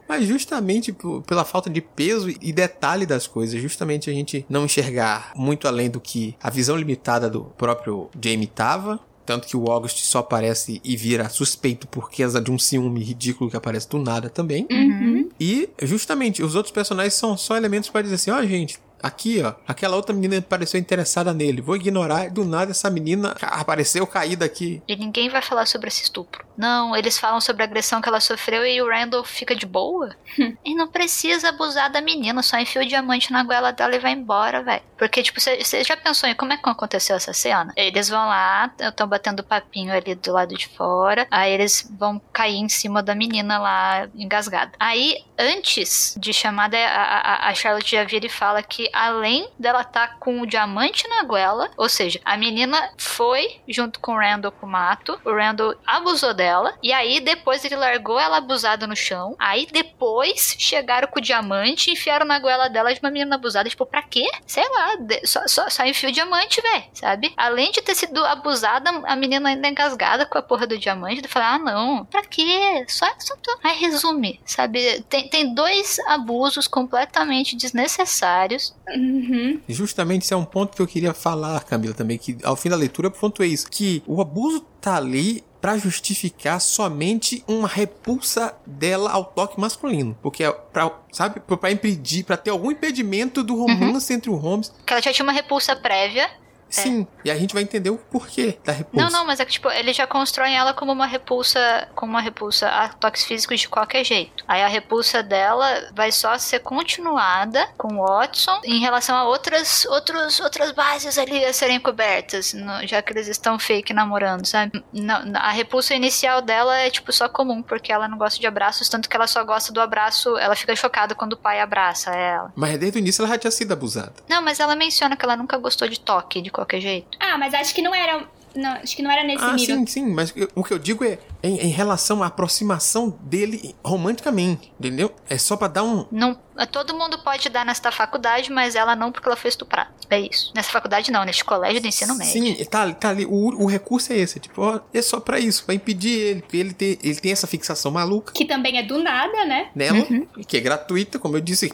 [0.08, 0.94] Mas justamente
[1.26, 5.90] pela falta de peso e detalhe das coisas, justamente a gente não enxergar muito além
[5.90, 9.00] do que a visão limitada do próprio Jamie tava.
[9.24, 13.50] Tanto que o August só aparece e vira suspeito por causa de um ciúme ridículo
[13.50, 14.66] que aparece do nada também.
[14.70, 15.28] Uhum.
[15.38, 19.54] E justamente os outros personagens são só elementos para dizer assim: ó, gente, aqui ó,
[19.66, 22.30] aquela outra menina pareceu interessada nele, vou ignorar.
[22.30, 24.82] Do nada essa menina apareceu caída aqui.
[24.86, 26.44] E ninguém vai falar sobre esse estupro.
[26.56, 30.14] Não, eles falam sobre a agressão que ela sofreu e o Randall fica de boa.
[30.64, 34.12] e não precisa abusar da menina, só enfia o diamante na goela dela e vai
[34.12, 34.82] embora, velho.
[34.98, 37.72] Porque, tipo, você já pensou em como é que aconteceu essa cena?
[37.76, 42.56] Eles vão lá, estão batendo papinho ali do lado de fora, aí eles vão cair
[42.56, 44.72] em cima da menina lá, engasgada.
[44.78, 49.82] Aí, antes de chamada, a, a, a Charlotte já vira e fala que além dela
[49.82, 54.52] estar com o diamante na goela, ou seja, a menina foi junto com o Randall
[54.52, 59.34] pro mato, o Randall abusou dela, e aí depois ele largou ela abusada no chão,
[59.38, 63.68] aí depois chegaram com o diamante e enfiaram na goela dela de uma menina abusada,
[63.68, 64.28] tipo, pra quê?
[64.46, 67.32] Sei lá, só, só, só enfia o diamante, velho, sabe?
[67.36, 71.28] Além de ter sido abusada, a menina ainda engasgada com a porra do diamante, de
[71.28, 72.84] falar, ah, não, pra quê?
[72.88, 73.58] Só, só tô...
[73.62, 75.02] Aí resume, sabe?
[75.08, 79.60] Tem, tem dois abusos completamente desnecessários, Uhum.
[79.68, 82.76] Justamente esse é um ponto que eu queria falar, Camila, também, que ao fim da
[82.76, 89.12] leitura eu pontuei isso, que o abuso tá ali pra justificar somente uma repulsa dela
[89.12, 94.12] ao toque masculino, porque é pra, sabe, pra impedir, pra ter algum impedimento do romance
[94.12, 94.72] entre o Holmes.
[94.84, 96.28] que ela já tinha uma repulsa prévia,
[96.74, 99.04] Sim, e a gente vai entender o porquê da repulsa.
[99.04, 102.20] Não, não, mas é que, tipo, ele já constrói ela como uma repulsa, como uma
[102.20, 104.44] repulsa a toques físicos de qualquer jeito.
[104.48, 109.84] Aí a repulsa dela vai só ser continuada com o Watson em relação a outras,
[109.86, 114.82] outros, outras bases ali a serem cobertas, no- já que eles estão fake namorando, sabe?
[114.92, 118.88] Não, a repulsa inicial dela é, tipo, só comum, porque ela não gosta de abraços,
[118.88, 122.52] tanto que ela só gosta do abraço, ela fica chocada quando o pai abraça ela.
[122.56, 124.14] Mas desde o início ela já tinha sido abusada.
[124.28, 127.18] Não, mas ela menciona que ela nunca gostou de toque, de qualquer jeito.
[127.18, 128.24] Ah, mas acho que não era.
[128.54, 129.78] Não, acho que não era nesse ah, nível.
[129.78, 134.72] sim, sim, mas o que eu digo é em, em relação à aproximação dele romanticamente,
[134.78, 135.12] entendeu?
[135.28, 136.36] É só pra dar um, Não,
[136.70, 139.90] todo mundo pode dar nesta faculdade, mas ela não porque ela foi estuprada.
[140.10, 140.52] É isso.
[140.54, 142.32] Nessa faculdade não, neste colégio de ensino médio.
[142.32, 143.24] Sim, tá, ali- tá ali.
[143.26, 144.38] O, o recurso é esse.
[144.38, 146.42] Tipo, ó, é só pra isso, pra impedir ele.
[146.42, 149.70] Porque ele tem, ele tem essa fixação maluca Que também é do nada, né?
[149.74, 150.26] nela, Uhum.
[150.46, 151.72] que é gratuita, como eu disse,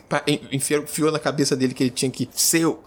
[0.53, 2.79] enfiou, na cabeça dele que ele tinha que ser o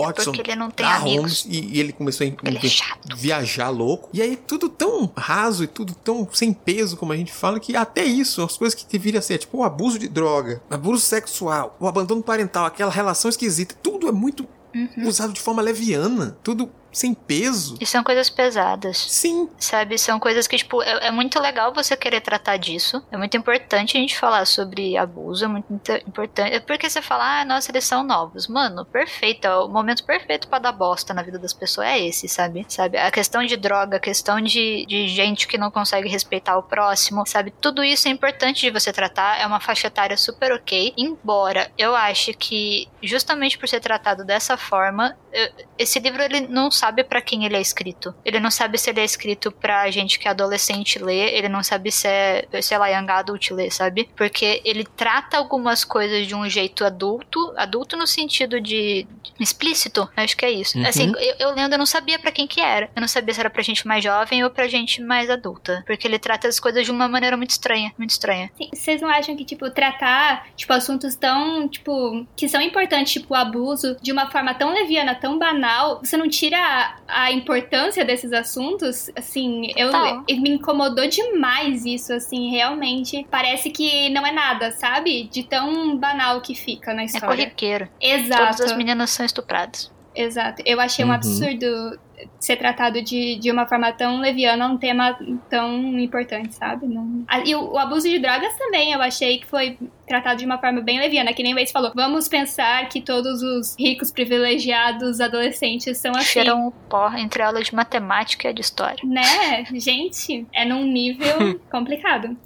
[0.00, 0.30] Watson.
[0.30, 1.42] É porque ele não tem amigos.
[1.42, 3.16] Holmes, e, e ele começou a Ele é chato.
[3.16, 4.08] viajar louco.
[4.12, 7.74] E aí, tudo tão raso e tudo tão sem peso, como a gente fala, que
[7.76, 11.86] até isso, as coisas que deveriam ser, tipo, o abuso de droga, abuso sexual, o
[11.86, 15.08] abandono parental, aquela relação esquisita, tudo é muito Uhum.
[15.08, 17.76] usado de forma leviana, tudo sem peso.
[17.80, 18.96] E são coisas pesadas.
[18.98, 19.98] Sim, Sabe?
[19.98, 23.02] São coisas que, tipo, é, é muito legal você querer tratar disso.
[23.10, 25.44] É muito importante a gente falar sobre abuso.
[25.44, 25.72] É muito
[26.06, 26.54] importante.
[26.54, 28.48] É porque você fala, ah, nossa, eles são novos.
[28.48, 29.46] Mano, perfeito.
[29.46, 32.64] É o momento perfeito pra dar bosta na vida das pessoas é esse, sabe?
[32.68, 32.98] Sabe?
[32.98, 37.24] A questão de droga, a questão de, de gente que não consegue respeitar o próximo,
[37.26, 37.52] sabe?
[37.60, 39.40] Tudo isso é importante de você tratar.
[39.40, 40.92] É uma faixa etária super ok.
[40.96, 46.70] Embora eu ache que, justamente por ser tratado dessa forma, eu- esse livro ele não
[46.80, 48.14] sabe para quem ele é escrito.
[48.24, 51.62] Ele não sabe se ele é escrito pra gente que é adolescente ler, ele não
[51.62, 54.08] sabe se é, sei lá, young adult ler, sabe?
[54.16, 59.06] Porque ele trata algumas coisas de um jeito adulto, adulto no sentido de
[59.38, 60.78] explícito, acho que é isso.
[60.78, 60.86] Uhum.
[60.86, 62.90] Assim, eu, eu lendo, eu não sabia para quem que era.
[62.94, 65.82] Eu não sabia se era pra gente mais jovem ou pra gente mais adulta.
[65.86, 68.50] Porque ele trata as coisas de uma maneira muito estranha, muito estranha.
[68.56, 73.34] Sim, Vocês não acham que, tipo, tratar, tipo, assuntos tão, tipo, que são importantes, tipo,
[73.34, 78.04] o abuso, de uma forma tão leviana, tão banal, você não tira a, a importância
[78.04, 79.10] desses assuntos?
[79.16, 79.90] Assim, eu,
[80.28, 83.26] eu- me incomodou demais isso, assim, realmente.
[83.30, 85.24] Parece que não é nada, sabe?
[85.32, 87.26] De tão banal que fica na É história.
[87.28, 87.88] corriqueiro.
[88.00, 88.56] Exato.
[88.56, 89.90] Todas as meninas são estupradas.
[90.14, 90.62] Exato.
[90.66, 91.14] Eu achei um Uhum.
[91.14, 91.98] absurdo
[92.38, 95.18] ser tratado de, de uma forma tão leviana um tema
[95.48, 96.86] tão importante, sabe?
[96.86, 97.24] Não...
[97.28, 100.58] Ah, E o, o abuso de drogas também, eu achei que foi tratado de uma
[100.58, 101.92] forma bem leviana, que nem o Waze falou.
[101.94, 106.24] Vamos pensar que todos os ricos, privilegiados, adolescentes são assim.
[106.24, 108.98] Cheiram o pó entre aula de matemática e de história.
[109.04, 109.64] Né?
[109.74, 112.36] Gente, é num nível complicado.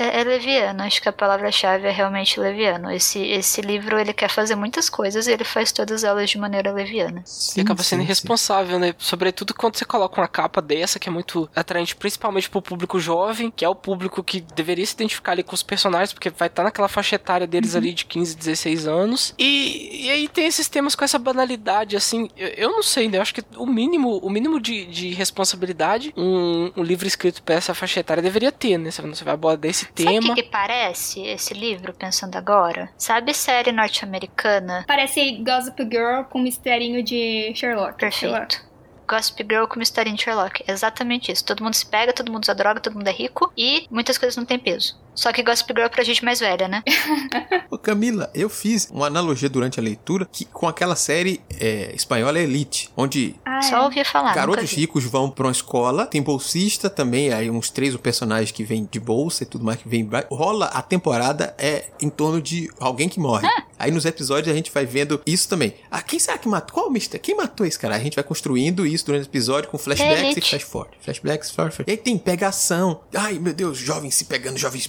[0.00, 2.90] É, é leviano, acho que a palavra-chave é realmente leviano.
[2.90, 6.72] Esse, esse livro ele quer fazer muitas coisas e ele faz todas elas de maneira
[6.72, 7.22] leviana.
[7.54, 8.94] E acaba sendo irresponsável, né?
[8.96, 13.52] Sobretudo quando você coloca uma capa dessa, que é muito atraente, principalmente pro público jovem,
[13.54, 16.62] que é o público que deveria se identificar ali com os personagens, porque vai estar
[16.62, 19.34] naquela faixa etária deles ali de 15, 16 anos.
[19.38, 22.30] E, e aí tem esses temas com essa banalidade, assim.
[22.38, 23.18] Eu, eu não sei, né?
[23.18, 27.56] Eu acho que o mínimo, o mínimo de, de responsabilidade um, um livro escrito pra
[27.56, 28.90] essa faixa etária deveria ter, né?
[28.90, 30.34] Você você vai abordar esse Sabe o tema.
[30.34, 32.90] que, que parece esse livro, pensando agora?
[32.96, 34.84] Sabe série norte-americana?
[34.86, 37.98] Parece Gossip Girl com misterinho de Sherlock.
[38.12, 38.40] Sherlock.
[38.40, 38.70] Perfeito.
[39.08, 40.62] Gossip Girl com historinha de Sherlock.
[40.68, 41.44] É exatamente isso.
[41.44, 44.36] Todo mundo se pega, todo mundo usa droga, todo mundo é rico e muitas coisas
[44.36, 44.96] não têm peso.
[45.14, 46.82] Só que Gossip Girl é pra gente mais velha, né?
[47.70, 52.38] Ô, Camila, eu fiz uma analogia durante a leitura que, com aquela série é, espanhola
[52.38, 54.34] Elite, onde Ah, Só ouvi falar.
[54.34, 58.64] garotos ricos vão pra uma escola, tem bolsista também, aí uns três o personagem que
[58.64, 60.08] vem de bolsa e tudo mais que vem.
[60.30, 63.46] Rola a temporada é em torno de alguém que morre.
[63.78, 65.74] Aí nos episódios a gente vai vendo isso também.
[65.90, 66.74] Ah, quem será que matou?
[66.74, 67.20] Qual o mister?
[67.20, 67.96] Quem matou esse cara?
[67.96, 70.96] A gente vai construindo isso durante o episódio com flashbacks e flash forward.
[71.00, 71.84] Flashbacks, flash forward.
[71.86, 73.00] E aí tem pegação.
[73.14, 74.86] Ai, meu Deus, jovens se pegando, jovens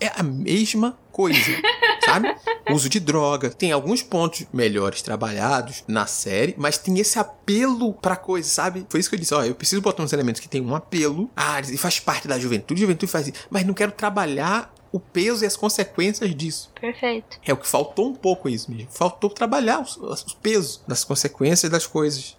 [0.00, 1.38] É a mesma coisa,
[2.04, 2.34] sabe?
[2.70, 3.50] Uso de droga.
[3.50, 8.86] Tem alguns pontos melhores trabalhados na série, mas tem esse apelo pra coisa, sabe?
[8.88, 9.34] Foi isso que eu disse.
[9.34, 11.30] Ó, eu preciso botar uns elementos que tem um apelo.
[11.36, 12.80] Ah, e faz parte da juventude.
[12.80, 13.46] Juventude faz isso.
[13.50, 16.70] Mas não quero trabalhar o peso e as consequências disso.
[16.80, 17.38] Perfeito.
[17.44, 18.88] É o que faltou um pouco isso mesmo.
[18.90, 22.36] Faltou trabalhar os, os pesos das consequências das coisas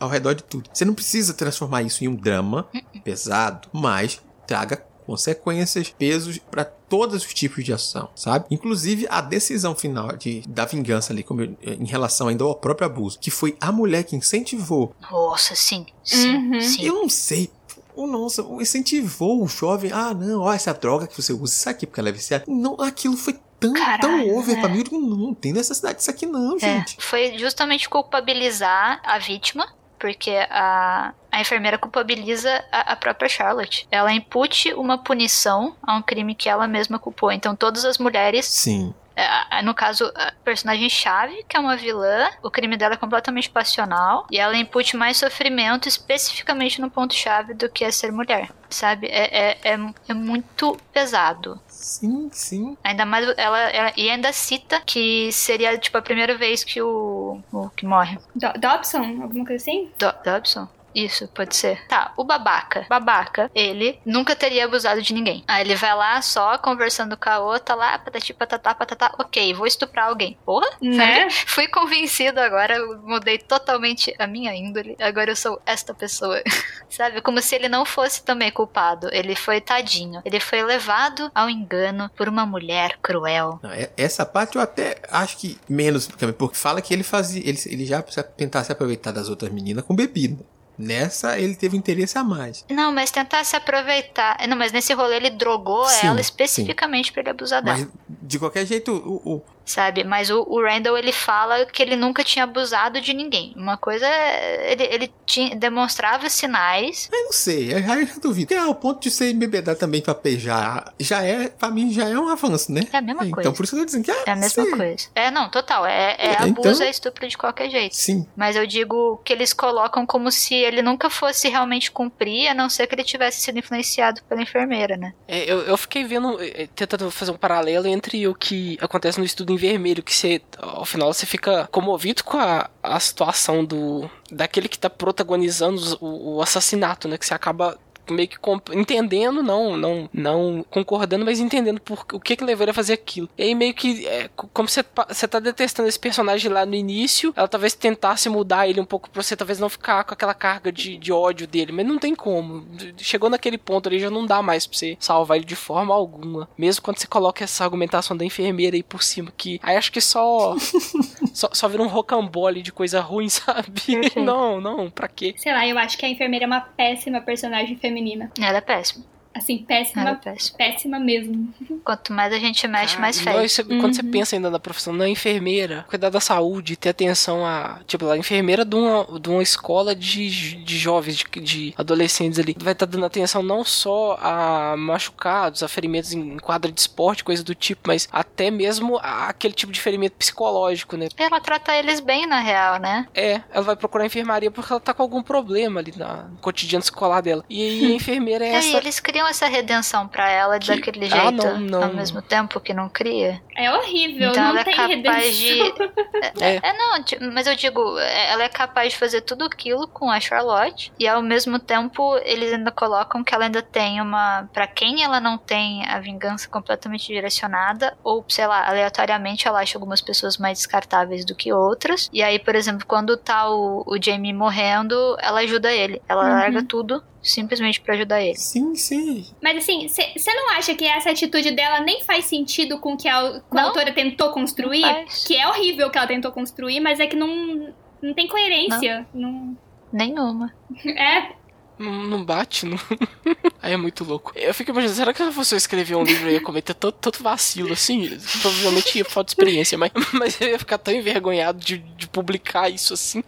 [0.00, 0.68] ao redor de tudo.
[0.72, 2.68] Você não precisa transformar isso em um drama
[3.04, 8.46] pesado, mas traga consequências, pesos para todos os tipos de ação, sabe?
[8.50, 12.86] Inclusive a decisão final de, da vingança ali, como eu- em relação ainda ao próprio
[12.86, 14.94] abuso, que foi a mulher que incentivou.
[15.10, 15.86] Nossa, sim.
[16.02, 16.60] Sim, Uhum.
[16.60, 16.84] sim.
[16.84, 17.50] Eu não sei.
[17.96, 19.92] O nossa, incentivou o jovem.
[19.92, 22.44] Ah, não, ó, essa droga que você usa, isso aqui porque ela é viciada.
[22.48, 24.60] Não, aquilo foi tão, tão Caralho, over é.
[24.60, 24.78] pra mim.
[24.78, 26.96] Eu digo, não, não tem necessidade disso aqui, não, É, gente.
[27.00, 29.66] foi justamente culpabilizar a vítima,
[29.98, 33.86] porque a, a enfermeira culpabiliza a, a própria Charlotte.
[33.90, 37.32] Ela impute uma punição a um crime que ela mesma culpou.
[37.32, 38.94] Então todas as mulheres Sim.
[39.16, 44.26] É, no caso, a personagem-chave, que é uma vilã, o crime dela é completamente passional
[44.28, 49.06] e ela impute mais sofrimento especificamente no ponto-chave do que é ser mulher, sabe?
[49.06, 49.78] É, é, é,
[50.08, 51.60] é muito pesado.
[51.68, 52.76] Sim, sim.
[52.82, 57.40] Ainda mais ela, ela- E ainda cita que seria, tipo, a primeira vez que o.
[57.52, 58.18] o que morre.
[58.34, 59.92] Do- Dobson, alguma coisa assim?
[59.96, 60.68] Do, Dobson?
[60.94, 61.86] Isso, pode ser.
[61.86, 62.86] Tá, o babaca.
[62.88, 65.44] Babaca, ele nunca teria abusado de ninguém.
[65.46, 69.14] Aí ele vai lá só conversando com a outra lá, patati patatá, patatá.
[69.18, 70.38] Ok, vou estuprar alguém.
[70.44, 70.66] Porra?
[70.80, 71.28] Né?
[71.28, 71.34] Sabe?
[71.46, 74.96] Fui convencido agora, eu mudei totalmente a minha índole.
[75.00, 76.42] Agora eu sou esta pessoa.
[76.88, 77.20] Sabe?
[77.20, 79.08] Como se ele não fosse também culpado.
[79.12, 80.22] Ele foi tadinho.
[80.24, 83.58] Ele foi levado ao engano por uma mulher cruel.
[83.62, 87.42] Não, essa parte eu até acho que menos, porque porque fala que ele fazia.
[87.44, 90.44] Ele, ele já tentava se aproveitar das outras meninas com bebida.
[90.76, 92.64] Nessa ele teve interesse a mais.
[92.68, 94.36] Não, mas tentar se aproveitar.
[94.48, 97.78] Não, mas nesse rolê ele drogou Sim, ela especificamente pra ele abusar dela.
[97.78, 100.04] Mas de qualquer jeito, o, o- Sabe?
[100.04, 103.54] Mas o, o Randall ele fala que ele nunca tinha abusado de ninguém.
[103.56, 104.72] Uma coisa é.
[104.72, 107.08] Ele, ele tinha, demonstrava sinais.
[107.12, 108.52] eu não sei, eu já, eu já duvido.
[108.54, 112.18] É, ao ponto de ser embebedar também pra pejar, já é, pra mim, já é
[112.18, 112.82] um avanço, né?
[112.92, 113.52] É a mesma então, coisa.
[113.52, 114.70] por isso que eu tô dizendo que é, É a mesma sei.
[114.76, 115.08] coisa.
[115.14, 115.86] É, não, total.
[115.86, 117.94] É, é É, abuso, então- é estupro de qualquer jeito.
[117.96, 122.54] Sim, Mas eu digo que eles colocam como se ele nunca fosse realmente cumprir, a
[122.54, 125.14] não ser que ele tivesse sido influenciado pela enfermeira, né?
[125.26, 129.24] É, eu, eu fiquei vendo, é, tentando fazer um paralelo entre o que acontece no
[129.24, 134.10] estudo em vermelho, que você, ao final, você fica comovido com a, a situação do
[134.30, 137.16] daquele que tá protagonizando o, o assassinato, né?
[137.16, 137.78] Que você acaba
[138.10, 138.38] meio que
[138.72, 142.94] entendendo, não, não, não concordando, mas entendendo por o que que levou ele a fazer
[142.94, 143.28] aquilo.
[143.36, 147.32] E aí meio que, é, como você, você tá detestando esse personagem lá no início,
[147.36, 150.70] ela talvez tentasse mudar ele um pouco pra você talvez não ficar com aquela carga
[150.70, 152.66] de, de ódio dele, mas não tem como.
[152.98, 156.48] Chegou naquele ponto ali, já não dá mais pra você salvar ele de forma alguma.
[156.56, 160.00] Mesmo quando você coloca essa argumentação da enfermeira aí por cima, que aí acho que
[160.00, 160.56] só
[161.32, 163.82] só, só vira um rocambole de coisa ruim, sabe?
[164.16, 165.34] Não, não, pra quê?
[165.36, 168.30] Sei lá, eu acho que a enfermeira é uma péssima personagem feminina feminina.
[168.40, 169.04] Ela é péssima.
[169.34, 170.56] Assim, péssima, é péssima.
[170.58, 171.52] péssima mesmo.
[171.84, 173.44] Quanto mais a gente mexe, mais Não, feio.
[173.44, 173.80] isso- Uhum.
[173.80, 177.80] Quando você pensa ainda na profissão, na enfermeira, cuidar da saúde, ter atenção a.
[177.86, 182.54] Tipo, a enfermeira de uma, de uma escola de, de jovens, de, de adolescentes ali.
[182.58, 187.42] Vai estar dando atenção não só a machucados, a ferimentos em quadra de esporte, coisa
[187.42, 191.08] do tipo, mas até mesmo aquele tipo de ferimento psicológico, né?
[191.16, 193.06] Ela trata eles bem, na real, né?
[193.14, 196.36] É, ela vai procurar a enfermaria porque ela tá com algum problema ali na- no
[196.38, 197.44] cotidiano escolar dela.
[197.48, 198.76] E aí a enfermeira é essa.
[198.76, 201.82] eles criam essa redenção pra ela Que- daquele Ah, jeito, não, não.
[201.84, 203.40] ao mesmo tempo que não cria.
[203.56, 205.54] É horrível, Então não ela é tem capaz de.
[205.62, 205.90] redenção.
[206.40, 206.56] É.
[206.56, 210.18] É, não, mas eu digo, é, ela é capaz de fazer tudo aquilo com a
[210.18, 214.48] Charlotte e ao mesmo tempo eles ainda colocam que ela ainda tem uma.
[214.52, 219.76] Pra quem ela não tem a vingança completamente direcionada, ou sei lá, aleatoriamente ela acha
[219.76, 222.08] algumas pessoas mais descartáveis do que outras.
[222.12, 226.00] E aí, por exemplo, quando tá o, o Jamie morrendo, ela ajuda ele.
[226.08, 226.30] Ela Uhum.
[226.30, 228.36] larga tudo simplesmente pra ajudar ele.
[228.36, 229.26] Sim, sim.
[229.42, 233.08] Mas assim, você não acha que essa atitude dela nem faz sentido com o que
[233.08, 233.68] a, com a Não.
[233.68, 234.82] autora tentou construir?
[234.82, 235.04] Não.
[235.26, 237.72] Que é horrível o que ela tentou construir, mas é que não,
[238.02, 239.06] não tem coerência.
[239.14, 239.56] Não.
[239.92, 240.52] Nenhuma.
[240.86, 241.32] É,
[241.78, 242.78] Não, não bate, não.
[243.60, 244.32] Aí é muito louco.
[244.36, 246.96] Eu fico imaginando, será que se eu fosse escrever um livro eu ia cometer tanto,
[247.00, 248.08] tanto vacilo assim?
[248.42, 252.68] Provavelmente ia falta de experiência, mas, mas eu ia ficar tão envergonhado de, de publicar
[252.68, 253.24] isso assim.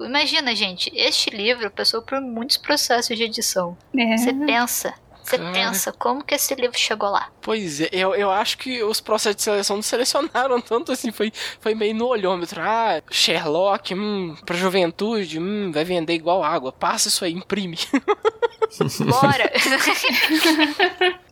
[0.00, 3.76] Imagina, gente, este livro passou por muitos processos de edição.
[3.96, 4.16] é.
[4.16, 7.30] Você pensa, você pensa como que esse livro chegou lá.
[7.40, 11.32] Pois é, eu, eu acho que os processos de seleção não selecionaram tanto assim, foi,
[11.60, 12.60] foi meio no olhômetro.
[12.60, 16.72] Ah, Sherlock, hum, pra juventude, hum, vai vender igual água.
[16.72, 17.78] Passa isso aí, imprime.
[19.08, 19.50] Bora!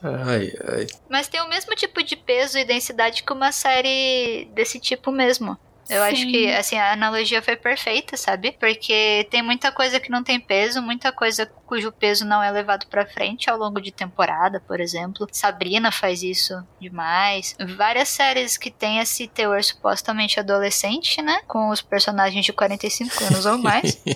[0.03, 0.87] Ai, ai.
[1.09, 5.57] Mas tem o mesmo tipo de peso e densidade que uma série desse tipo mesmo.
[5.89, 6.09] Eu Sim.
[6.09, 8.53] acho que, assim, a analogia foi perfeita, sabe?
[8.53, 12.87] Porque tem muita coisa que não tem peso, muita coisa cujo peso não é levado
[12.87, 15.27] pra frente ao longo de temporada, por exemplo.
[15.33, 17.57] Sabrina faz isso demais.
[17.77, 21.41] Várias séries que tem esse teor supostamente adolescente, né?
[21.47, 23.99] Com os personagens de 45 anos ou mais.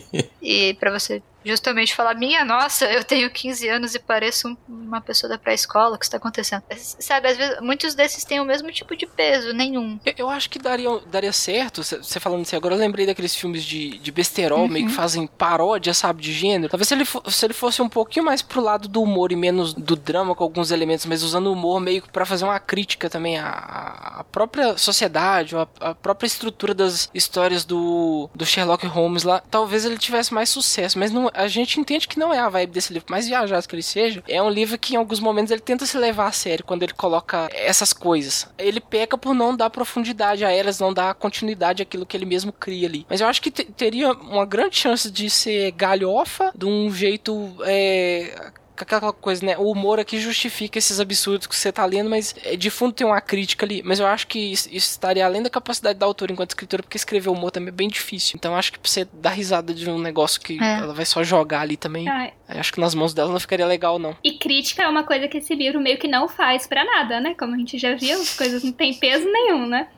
[0.44, 5.01] E pra você justamente falar, minha nossa, eu tenho 15 anos e pareço um- uma
[5.01, 6.62] pessoa da pré-escola, o que está acontecendo?
[6.76, 9.99] Sabe, às vezes, muitos desses têm o mesmo tipo de peso, nenhum.
[10.05, 13.64] Eu, eu acho que daria, daria certo, você falando assim, agora eu lembrei daqueles filmes
[13.64, 16.70] de, de besterol, meio que fazem paródia, sabe, de gênero.
[16.70, 19.72] Talvez se ele, se ele fosse um pouquinho mais pro lado do humor e menos
[19.74, 23.09] do drama com alguns elementos, mas usando o humor meio que pra fazer uma crítica
[23.09, 29.22] também à, à própria sociedade, à, à própria estrutura das histórias do, do Sherlock Holmes
[29.22, 32.48] lá, talvez ele tivesse mais sucesso, mas não, a gente entende que não é a
[32.48, 35.50] vibe desse livro, mais viajado que ele seja, é um livro que em alguns momentos
[35.50, 38.48] ele tenta se levar a sério quando ele coloca essas coisas.
[38.58, 42.52] Ele peca por não dar profundidade a elas, não dar continuidade àquilo que ele mesmo
[42.52, 43.06] cria ali.
[43.08, 47.54] Mas eu acho que te- teria uma grande chance de ser galhofa, de um jeito.
[47.64, 49.56] É, aquela coisa, né?
[49.58, 53.06] O humor aqui justifica esses absurdos que você tá lendo, mas é, de fundo tem
[53.06, 53.82] uma crítica ali.
[53.84, 56.96] Mas eu acho que isso, isso estaria além da capacidade da autora enquanto escritora, porque
[56.96, 58.34] escrever humor também é bem difícil.
[58.36, 60.78] Então eu acho que pra você dar risada de um negócio que É.
[60.78, 63.98] ela vai só jogar ali também, eu acho que nas mãos dela não ficaria legal,
[63.98, 64.16] não.
[64.24, 67.34] E crítica é uma coisa que esse livro meio que não faz pra nada, né?
[67.38, 69.88] Como a gente já viu, as coisas não têm peso nenhum, né?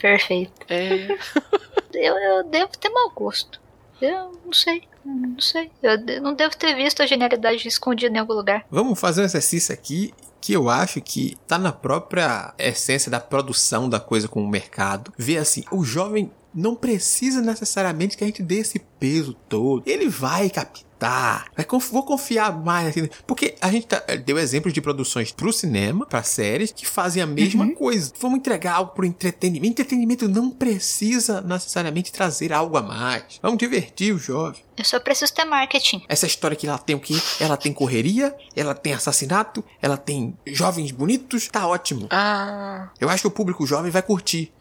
[0.00, 0.52] Perfeito.
[0.68, 1.08] É.
[1.92, 3.60] Eu, eu devo ter mau gosto.
[4.00, 4.84] Eu não sei.
[5.04, 5.70] Não sei.
[5.82, 8.64] Eu não devo ter visto a genialidade escondida em algum lugar.
[8.70, 13.88] Vamos fazer um exercício aqui que eu acho que tá na própria essência da produção
[13.88, 15.12] da coisa com o mercado.
[15.16, 19.82] Ver assim, o jovem não precisa necessariamente que a gente dê esse peso todo.
[19.86, 21.46] Ele vai captar.
[21.56, 25.50] Vai conf- vou confiar mais assim, porque a gente tá- deu exemplos de produções pro
[25.50, 28.12] cinema, pra séries que fazem a mesma coisa.
[28.20, 29.70] Vamos entregar algo pro entretenimento.
[29.80, 33.38] Entretenimento não precisa necessariamente trazer algo a mais.
[33.40, 34.60] Vamos divertir o jovem.
[34.76, 36.02] Eu só preciso ter marketing.
[36.08, 37.14] Essa história que ela tem o quê?
[37.40, 42.08] Ela tem correria, ela tem assassinato, ela tem jovens bonitos, tá ótimo.
[42.10, 42.90] Ah.
[43.00, 44.52] Eu acho que o público jovem vai curtir.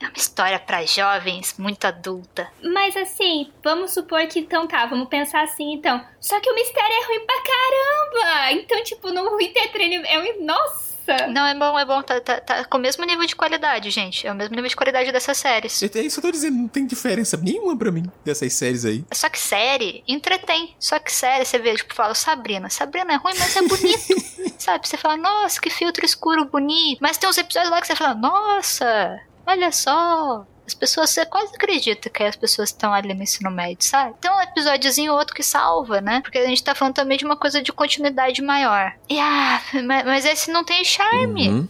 [0.00, 2.50] É uma história pra jovens, muito adulta.
[2.62, 6.04] Mas assim, vamos supor que então tá, vamos pensar assim então.
[6.20, 8.52] Só que o mistério é ruim pra caramba!
[8.52, 10.08] Então, tipo, no entretenimento.
[10.08, 10.44] É um...
[10.44, 10.90] Nossa!
[11.10, 11.26] Nossa!
[11.28, 12.02] Não, é bom, é bom.
[12.02, 14.26] Tá, tá, tá com o mesmo nível de qualidade, gente.
[14.26, 15.82] É o mesmo nível de qualidade dessas séries.
[15.82, 19.04] É isso que eu tô dizendo, não tem diferença nenhuma pra mim dessas séries aí.
[19.12, 20.74] Só que série entretém.
[20.78, 22.70] Só que série, você vê, tipo, fala Sabrina.
[22.70, 24.14] Sabrina é ruim, mas é bonito.
[24.58, 24.86] sabe?
[24.86, 26.98] Você fala, nossa, que filtro escuro bonito.
[27.00, 30.46] Mas tem uns episódios lá que você fala, nossa, olha só.
[30.66, 34.14] As pessoas, você quase acredita que as pessoas estão ali no ensino médio, sabe?
[34.20, 36.20] Tem um episódiozinho ou outro que salva, né?
[36.20, 38.94] Porque a gente tá falando também de uma coisa de continuidade maior.
[39.08, 41.48] E ah, mas, mas esse não tem charme.
[41.48, 41.68] Uhum.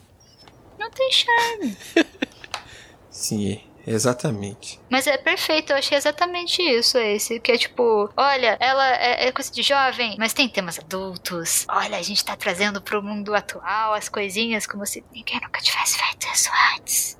[0.78, 1.76] Não tem charme.
[3.10, 4.80] Sim, exatamente.
[4.88, 7.40] Mas é perfeito, eu achei exatamente isso, esse.
[7.40, 11.66] Que é tipo, olha, ela é, é coisa de jovem, mas tem temas adultos.
[11.68, 15.98] Olha, a gente tá trazendo pro mundo atual as coisinhas como se ninguém nunca tivesse
[15.98, 17.19] feito isso antes.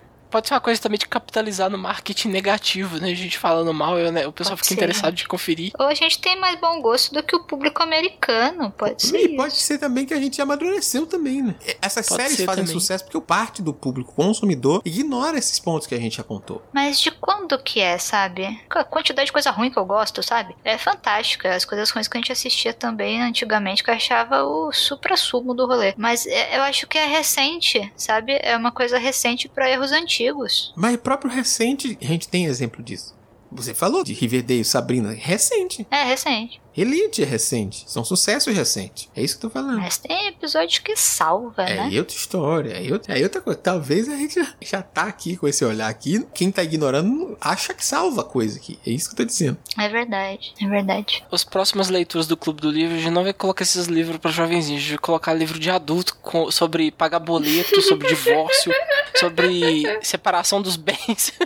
[0.31, 3.11] Pode ser uma coisa também de capitalizar no marketing negativo, né?
[3.11, 4.25] A gente falando mal, eu, né?
[4.25, 4.85] o pessoal Pode fica ser.
[4.85, 5.71] interessado de conferir.
[5.77, 9.17] Ou a gente tem mais bom gosto do que o público americano, pode ser.
[9.17, 9.35] E isso.
[9.35, 11.55] pode ser também que a gente amadureceu também, né?
[11.81, 12.79] Essas Pode séries fazem também.
[12.79, 16.61] sucesso porque o parte do público consumidor ignora esses pontos que a gente apontou.
[16.73, 18.59] Mas de quando que é, sabe?
[18.69, 20.55] A quantidade de coisa ruim que eu gosto, sabe?
[20.63, 21.53] É fantástica.
[21.53, 25.65] As coisas ruins que a gente assistia também antigamente, que eu achava o supra-sumo do
[25.67, 25.93] rolê.
[25.97, 28.39] Mas é- eu acho que é recente, sabe?
[28.41, 30.20] É uma coisa recente pra erros antigos.
[30.75, 33.15] Mas próprio recente, a gente tem exemplo disso.
[33.51, 35.85] Você falou de Riverdale, Sabrina, recente.
[35.91, 36.61] É recente.
[36.75, 37.83] Elite é recente.
[37.85, 39.09] São sucessos recentes.
[39.13, 39.77] É isso que eu tô falando.
[39.79, 41.81] Mas tem episódio que salva, É né?
[41.81, 43.59] aí outra história, é outra, é outra coisa.
[43.59, 46.25] Talvez a gente já, já tá aqui com esse olhar aqui.
[46.33, 48.79] Quem tá ignorando acha que salva a coisa aqui.
[48.87, 49.57] É isso que eu tô dizendo.
[49.77, 51.21] É verdade, é verdade.
[51.29, 54.31] As próximas leituras do Clube do Livro, a gente não vai colocar esses livros pra
[54.31, 58.71] jovenzinhos, a gente vai colocar livro de adulto com- sobre pagar boleto, sobre divórcio,
[59.19, 61.33] sobre separação dos bens.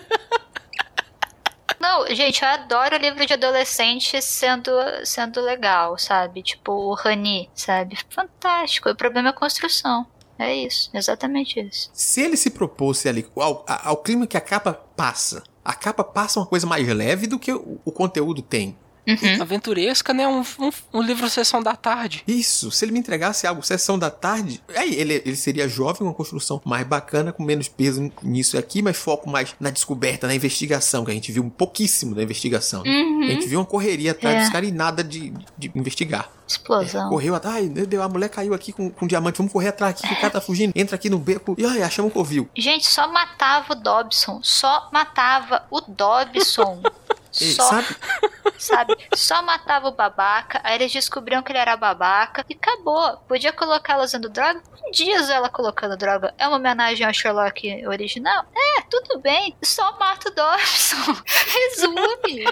[1.80, 4.72] Não, gente, eu adoro livro de adolescente sendo,
[5.04, 6.42] sendo legal, sabe?
[6.42, 7.98] Tipo o Rani, sabe?
[8.10, 8.90] Fantástico.
[8.90, 10.06] O problema é a construção.
[10.38, 11.90] É isso, exatamente isso.
[11.94, 16.40] Se ele se propôs ali ao, ao clima que a capa passa, a capa passa
[16.40, 18.78] uma coisa mais leve do que o, o conteúdo tem.
[19.08, 19.42] Uhum.
[19.42, 20.28] Aventuresca, né?
[20.28, 22.24] Um, um, um livro sessão da tarde.
[22.28, 26.14] Isso, se ele me entregasse algo sessão da tarde, aí ele, ele seria jovem, uma
[26.14, 31.06] construção mais bacana, com menos peso nisso aqui, mas foco mais na descoberta, na investigação,
[31.06, 32.84] que a gente viu um pouquíssimo da investigação.
[32.84, 32.90] né?
[32.90, 33.24] Uhum.
[33.24, 34.40] A gente viu uma correria atrás É.
[34.42, 36.30] dos caras e nada de, de investigar.
[36.48, 37.10] Explosão.
[37.10, 37.70] Correu atrás,
[38.02, 40.42] a mulher caiu aqui com, com diamante, vamos correr atrás aqui, que o cara tá
[40.42, 42.48] fugindo, entra aqui no beco, e ai, achamos o covil.
[42.56, 44.40] Gente, só matava o Dobson.
[44.44, 46.82] Só matava o Dobson.
[47.42, 47.88] Ei, Só, sabe?
[48.58, 48.98] sabe?
[49.16, 50.62] Só matava o babaca.
[50.64, 52.46] Aí eles descobriram que ele era babaca.
[52.50, 53.18] E acabou.
[53.28, 54.62] Podia colocar ela usando droga.
[54.86, 56.34] Um dia ela colocando droga.
[56.38, 58.46] É uma homenagem ao Sherlock original?
[58.56, 59.56] É, tudo bem.
[59.64, 61.22] Só mata o Dobson.
[61.26, 62.46] Resume.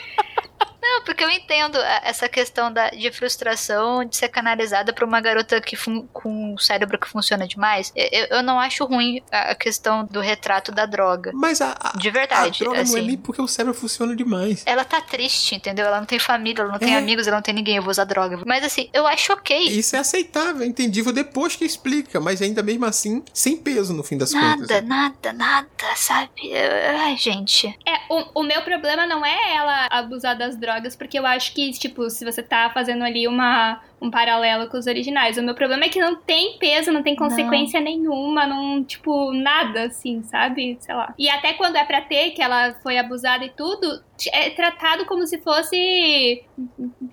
[0.81, 5.19] Não, porque eu entendo a- essa questão da, de frustração de ser canalizada pra uma
[5.21, 7.91] garota que fun- com um cérebro que funciona demais.
[7.95, 11.31] Eu, eu- não acho ruim a a questão do retrato da droga.
[11.33, 13.01] Mas a, a, De a verdade, droga não é assim.
[13.07, 14.63] nem porque o cérebro funciona demais.
[14.65, 15.85] Ela tá triste, entendeu?
[15.85, 16.97] Ela não tem família, ela não tem É.
[16.97, 18.39] amigos, ela não tem ninguém, eu vou usar droga.
[18.45, 19.57] Mas assim, eu acho ok.
[19.67, 24.17] Isso é aceitável, entendível depois que explica, mas ainda mesmo assim, sem peso no fim
[24.17, 24.67] das contas.
[24.69, 26.31] Nada, nada, nada, sabe?
[26.55, 27.67] Ai, gente.
[27.85, 31.71] É, o, o meu problema não é ela abusar das drogas, porque eu acho que,
[31.71, 35.85] tipo, se você tá fazendo ali uma, um paralelo com os originais, o meu problema
[35.85, 40.77] é que não tem peso, não tem consequência nenhuma, não, tipo, nada, assim, sabe?
[40.79, 41.13] Sei lá.
[41.17, 45.25] E até quando é pra ter, que ela foi abusada e tudo, é tratado como
[45.25, 46.43] se fosse,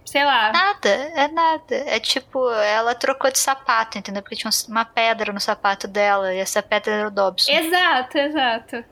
[0.04, 0.52] sei lá.
[0.52, 1.76] Nada, é nada.
[1.86, 4.22] É tipo, ela trocou de sapato, entendeu?
[4.22, 7.52] Porque tinha uma pedra no sapato dela, e essa pedra era o Dobson.
[7.52, 8.84] Exato, exato.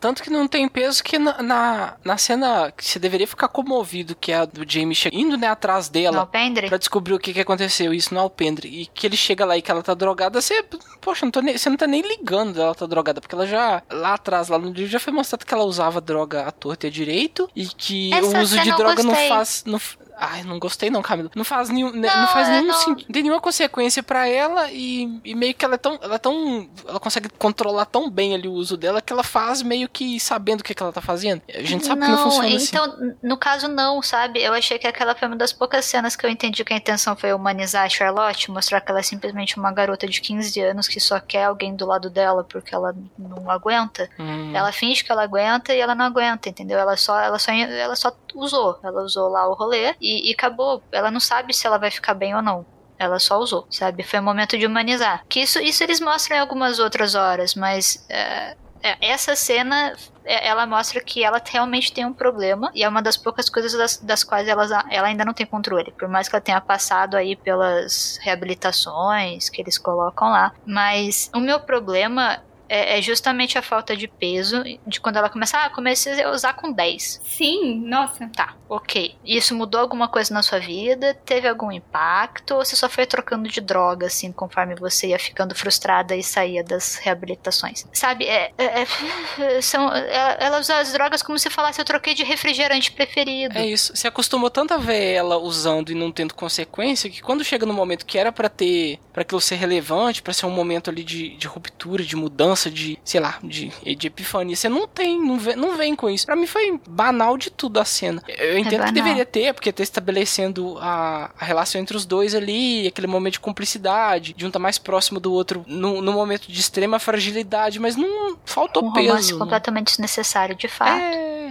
[0.00, 4.14] Tanto que não tem peso que na, na, na cena que você deveria ficar comovido,
[4.14, 6.68] que é a do Jamie indo né, atrás No dela alpendre?
[6.68, 8.68] pra descobrir o que, que aconteceu, isso no alpendre.
[8.68, 10.62] E que ele chega lá e que ela tá drogada, você,
[11.00, 13.82] poxa, não tô nem- você não tá nem ligando dela tá drogada, porque ela já,
[13.90, 16.88] lá atrás, lá no livro, já foi mostrado que ela usava droga à torta e
[16.88, 19.28] à direito, e que Essa o uso de droga não gostei.
[19.28, 19.64] faz.
[19.66, 19.80] Não,
[20.16, 21.30] ai, não gostei não, Camila.
[21.34, 21.90] Não faz nenhum.
[21.92, 23.06] né, Não, Não, faz eu nenhum não- sentido.
[23.08, 25.98] Não tem nenhuma consequência pra ela e, e meio que ela é tão.
[26.02, 26.68] Ela é tão.
[26.86, 30.60] Ela consegue controlar tão bem ali o uso dela que ela faz meio que sabendo
[30.60, 31.42] o que, que ela tá fazendo.
[31.54, 32.66] A gente sabe que não funciona assim.
[32.68, 34.42] então, no caso não, sabe?
[34.42, 37.16] Eu achei que aquela foi uma das poucas cenas que eu entendi que a intenção
[37.16, 41.00] foi humanizar a Charlotte, mostrar que ela é simplesmente uma garota de 15 anos que
[41.00, 44.08] só quer alguém do lado dela porque ela não aguenta.
[44.18, 44.52] Hum.
[44.54, 46.78] Ela finge que ela aguenta e ela não aguenta, entendeu?
[46.78, 48.78] Ela só, ela só, ela só usou.
[48.82, 50.82] Ela usou lá o rolê e, e acabou.
[50.92, 52.66] Ela não sabe se ela vai ficar bem ou não.
[52.98, 54.02] Ela só usou, sabe?
[54.02, 55.24] Foi o momento de humanizar.
[55.28, 60.46] Que isso, isso eles mostram em algumas outras horas, mas é, é, essa cena é,
[60.46, 63.96] ela mostra que ela realmente tem um problema e é uma das poucas coisas das,
[63.96, 65.90] das quais ela, ela ainda não tem controle.
[65.98, 70.52] Por mais que ela tenha passado aí pelas reabilitações que eles colocam lá.
[70.64, 75.58] Mas o meu problema é, é, justamente a falta de peso de quando ela começa,
[75.58, 77.20] ah, comecei a usar com 10.
[77.24, 78.28] Sim, nossa.
[78.34, 79.16] Tá, ok.
[79.24, 81.14] Isso mudou alguma coisa na sua vida?
[81.24, 82.54] Teve algum impacto?
[82.54, 86.64] Ou você só foi trocando de droga, assim, conforme você ia ficando frustrada e saía
[86.64, 87.86] das reabilitações?
[87.92, 92.14] Sabe, é, é, é são, é, ela usa as drogas como se falasse, eu troquei
[92.14, 93.58] de refrigerante preferido.
[93.58, 93.94] É isso.
[93.94, 97.74] Você acostumou tanto a ver ela usando e não tendo consequência, que quando chega no
[97.74, 101.36] momento que era para ter, para aquilo ser relevante, para ser um momento ali de,
[101.36, 104.54] de ruptura, de mudança, mudança de, sei lá, de, de epifania.
[104.54, 106.24] Você não tem, não vem, não vem com isso.
[106.24, 108.22] Para mim foi banal de tudo a cena.
[108.28, 112.34] Eu entendo é que deveria ter, porque tá estabelecendo a, a, relação entre os dois
[112.34, 116.50] ali, aquele momento de cumplicidade, de um tá mais próximo do outro no, no momento
[116.50, 119.06] de extrema fragilidade, mas não faltou um peso.
[119.06, 121.00] Um romance completamente desnecessário, de fato.
[121.00, 121.50] É...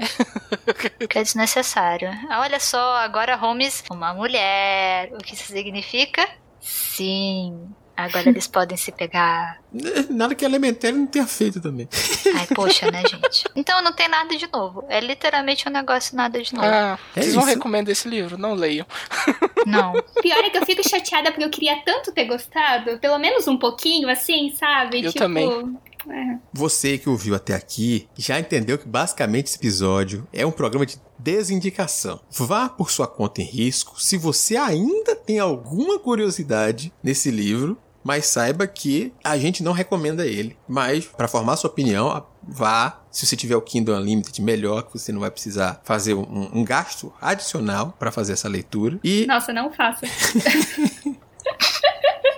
[1.07, 2.09] que é desnecessário.
[2.29, 5.11] Olha só, agora Holmes, uma mulher.
[5.13, 6.27] O que isso significa?
[6.59, 9.59] Sim, Agora eles podem se pegar.
[10.09, 11.87] Nada que a Elementário não tenha feito também.
[12.35, 13.43] Ai, poxa, né, gente?
[13.55, 14.83] Então não tem nada de novo.
[14.89, 16.65] É literalmente um negócio nada de novo.
[16.65, 18.37] Ah, é vocês não recomendam esse livro?
[18.37, 18.85] Não leiam.
[19.65, 19.93] Não.
[20.21, 22.97] Pior é que eu fico chateada porque eu queria tanto ter gostado.
[22.99, 25.01] Pelo menos um pouquinho, assim, sabe?
[25.01, 25.23] Eu tipo...
[25.23, 25.77] também.
[26.09, 26.37] É.
[26.51, 30.97] Você que ouviu até aqui já entendeu que basicamente esse episódio é um programa de
[31.17, 32.19] desindicação.
[32.29, 38.25] Vá por sua conta em risco se você ainda tem alguma curiosidade nesse livro, mas
[38.25, 40.57] saiba que a gente não recomenda ele.
[40.67, 42.99] Mas, para formar sua opinião, vá.
[43.11, 46.63] Se você tiver o Kindle Unlimited, melhor, que você não vai precisar fazer um, um
[46.63, 48.99] gasto adicional para fazer essa leitura.
[49.03, 49.25] E...
[49.27, 50.05] Nossa, não faça.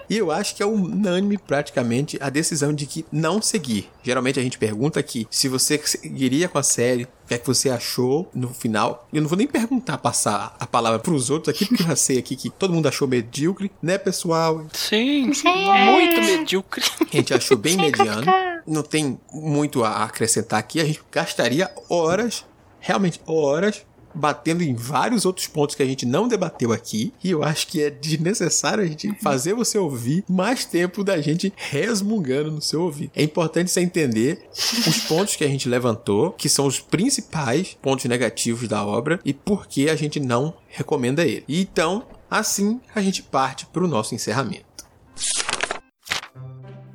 [0.10, 3.90] E eu acho que é unânime praticamente a decisão de que não seguir.
[4.04, 7.48] Geralmente a gente pergunta aqui se você seguiria com a série, o que é que
[7.48, 9.08] você achou no final.
[9.12, 12.20] Eu não vou nem perguntar, passar a palavra pros outros aqui, porque eu já sei
[12.20, 14.66] aqui que todo mundo achou medíocre, né, pessoal?
[14.74, 15.92] Sim, é.
[15.92, 16.84] muito medíocre.
[17.02, 18.26] A gente achou bem mediano.
[18.68, 20.80] Não tem muito a acrescentar aqui.
[20.80, 22.46] A gente gastaria horas,
[22.80, 23.86] realmente horas,
[24.16, 27.14] batendo em vários outros pontos que a gente não debateu aqui.
[27.24, 31.54] E eu acho que é desnecessário a gente fazer você ouvir mais tempo da gente
[31.56, 33.12] resmungando no seu ouvido.
[33.16, 34.48] É importante você entender
[34.88, 39.34] os pontos que a gente levantou, que são os principais pontos negativos da obra e
[39.34, 41.44] por que a gente não recomenda ele.
[41.48, 44.66] Então, assim a gente parte para o nosso encerramento.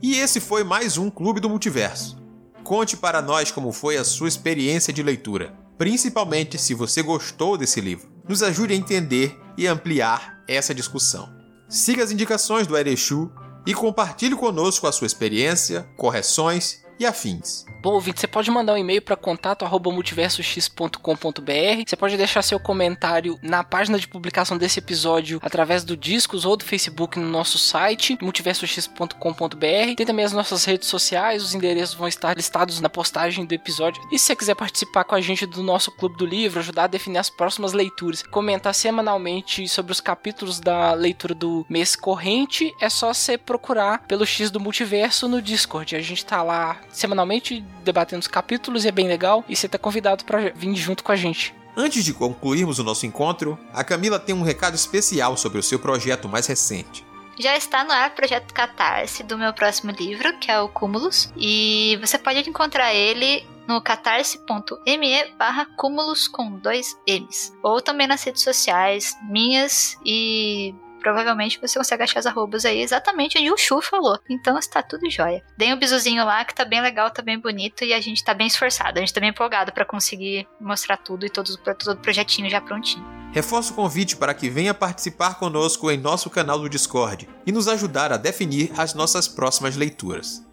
[0.03, 2.19] E esse foi mais um Clube do Multiverso.
[2.65, 7.81] Conte para nós como foi a sua experiência de leitura principalmente se você gostou desse
[7.81, 8.07] livro.
[8.29, 11.27] Nos ajude a entender e ampliar essa discussão.
[11.71, 13.33] Siga as indicações do Erechu
[13.67, 17.65] e compartilhe conosco a sua experiência, correções e afins.
[17.81, 21.85] Bom, ouvinte, você pode mandar um e-mail para contato@multiversox.com.br.
[21.87, 26.59] Você pode deixar seu comentário na página de publicação desse episódio através do Discos ou
[26.59, 29.95] do Facebook no nosso site multiversox.com.br.
[29.97, 34.03] Tem também as nossas redes sociais, os endereços vão estar listados na postagem do episódio.
[34.13, 36.89] E se você quiser participar com a gente do nosso clube do livro, ajudar a
[36.89, 42.91] definir as próximas leituras, comentar semanalmente sobre os capítulos da leitura do mês corrente, é
[42.91, 45.97] só você procurar pelo X do Multiverso no Discord.
[45.97, 49.45] A gente tá lá semanalmente debatendo os capítulos e é bem legal.
[49.49, 51.55] E você tá convidado para vir junto com a gente.
[51.77, 55.79] Antes de concluirmos o nosso encontro, a Camila tem um recado especial sobre o seu
[55.79, 57.05] projeto mais recente.
[57.39, 61.33] Já está no ar o projeto Catarse do meu próximo livro, que é o Cúmulos,
[61.37, 67.53] e você pode encontrar ele no catarse.me barra cúmulos com dois M's.
[67.63, 73.39] Ou também nas redes sociais minhas e provavelmente você consegue achar as arrobas aí exatamente
[73.39, 74.19] onde o Chu falou.
[74.29, 75.43] Então está tudo jóia.
[75.57, 78.35] Dê um bisuzinho lá que tá bem legal, tá bem bonito e a gente tá
[78.35, 78.99] bem esforçado.
[78.99, 82.61] A gente tá bem empolgado para conseguir mostrar tudo e todo, todo o projetinho já
[82.61, 83.05] prontinho.
[83.33, 87.69] Reforço o convite para que venha participar conosco em nosso canal do Discord e nos
[87.69, 90.45] ajudar a definir as nossas próximas leituras.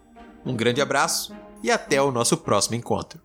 [0.46, 3.20] Um grande abraço e até o nosso próximo encontro.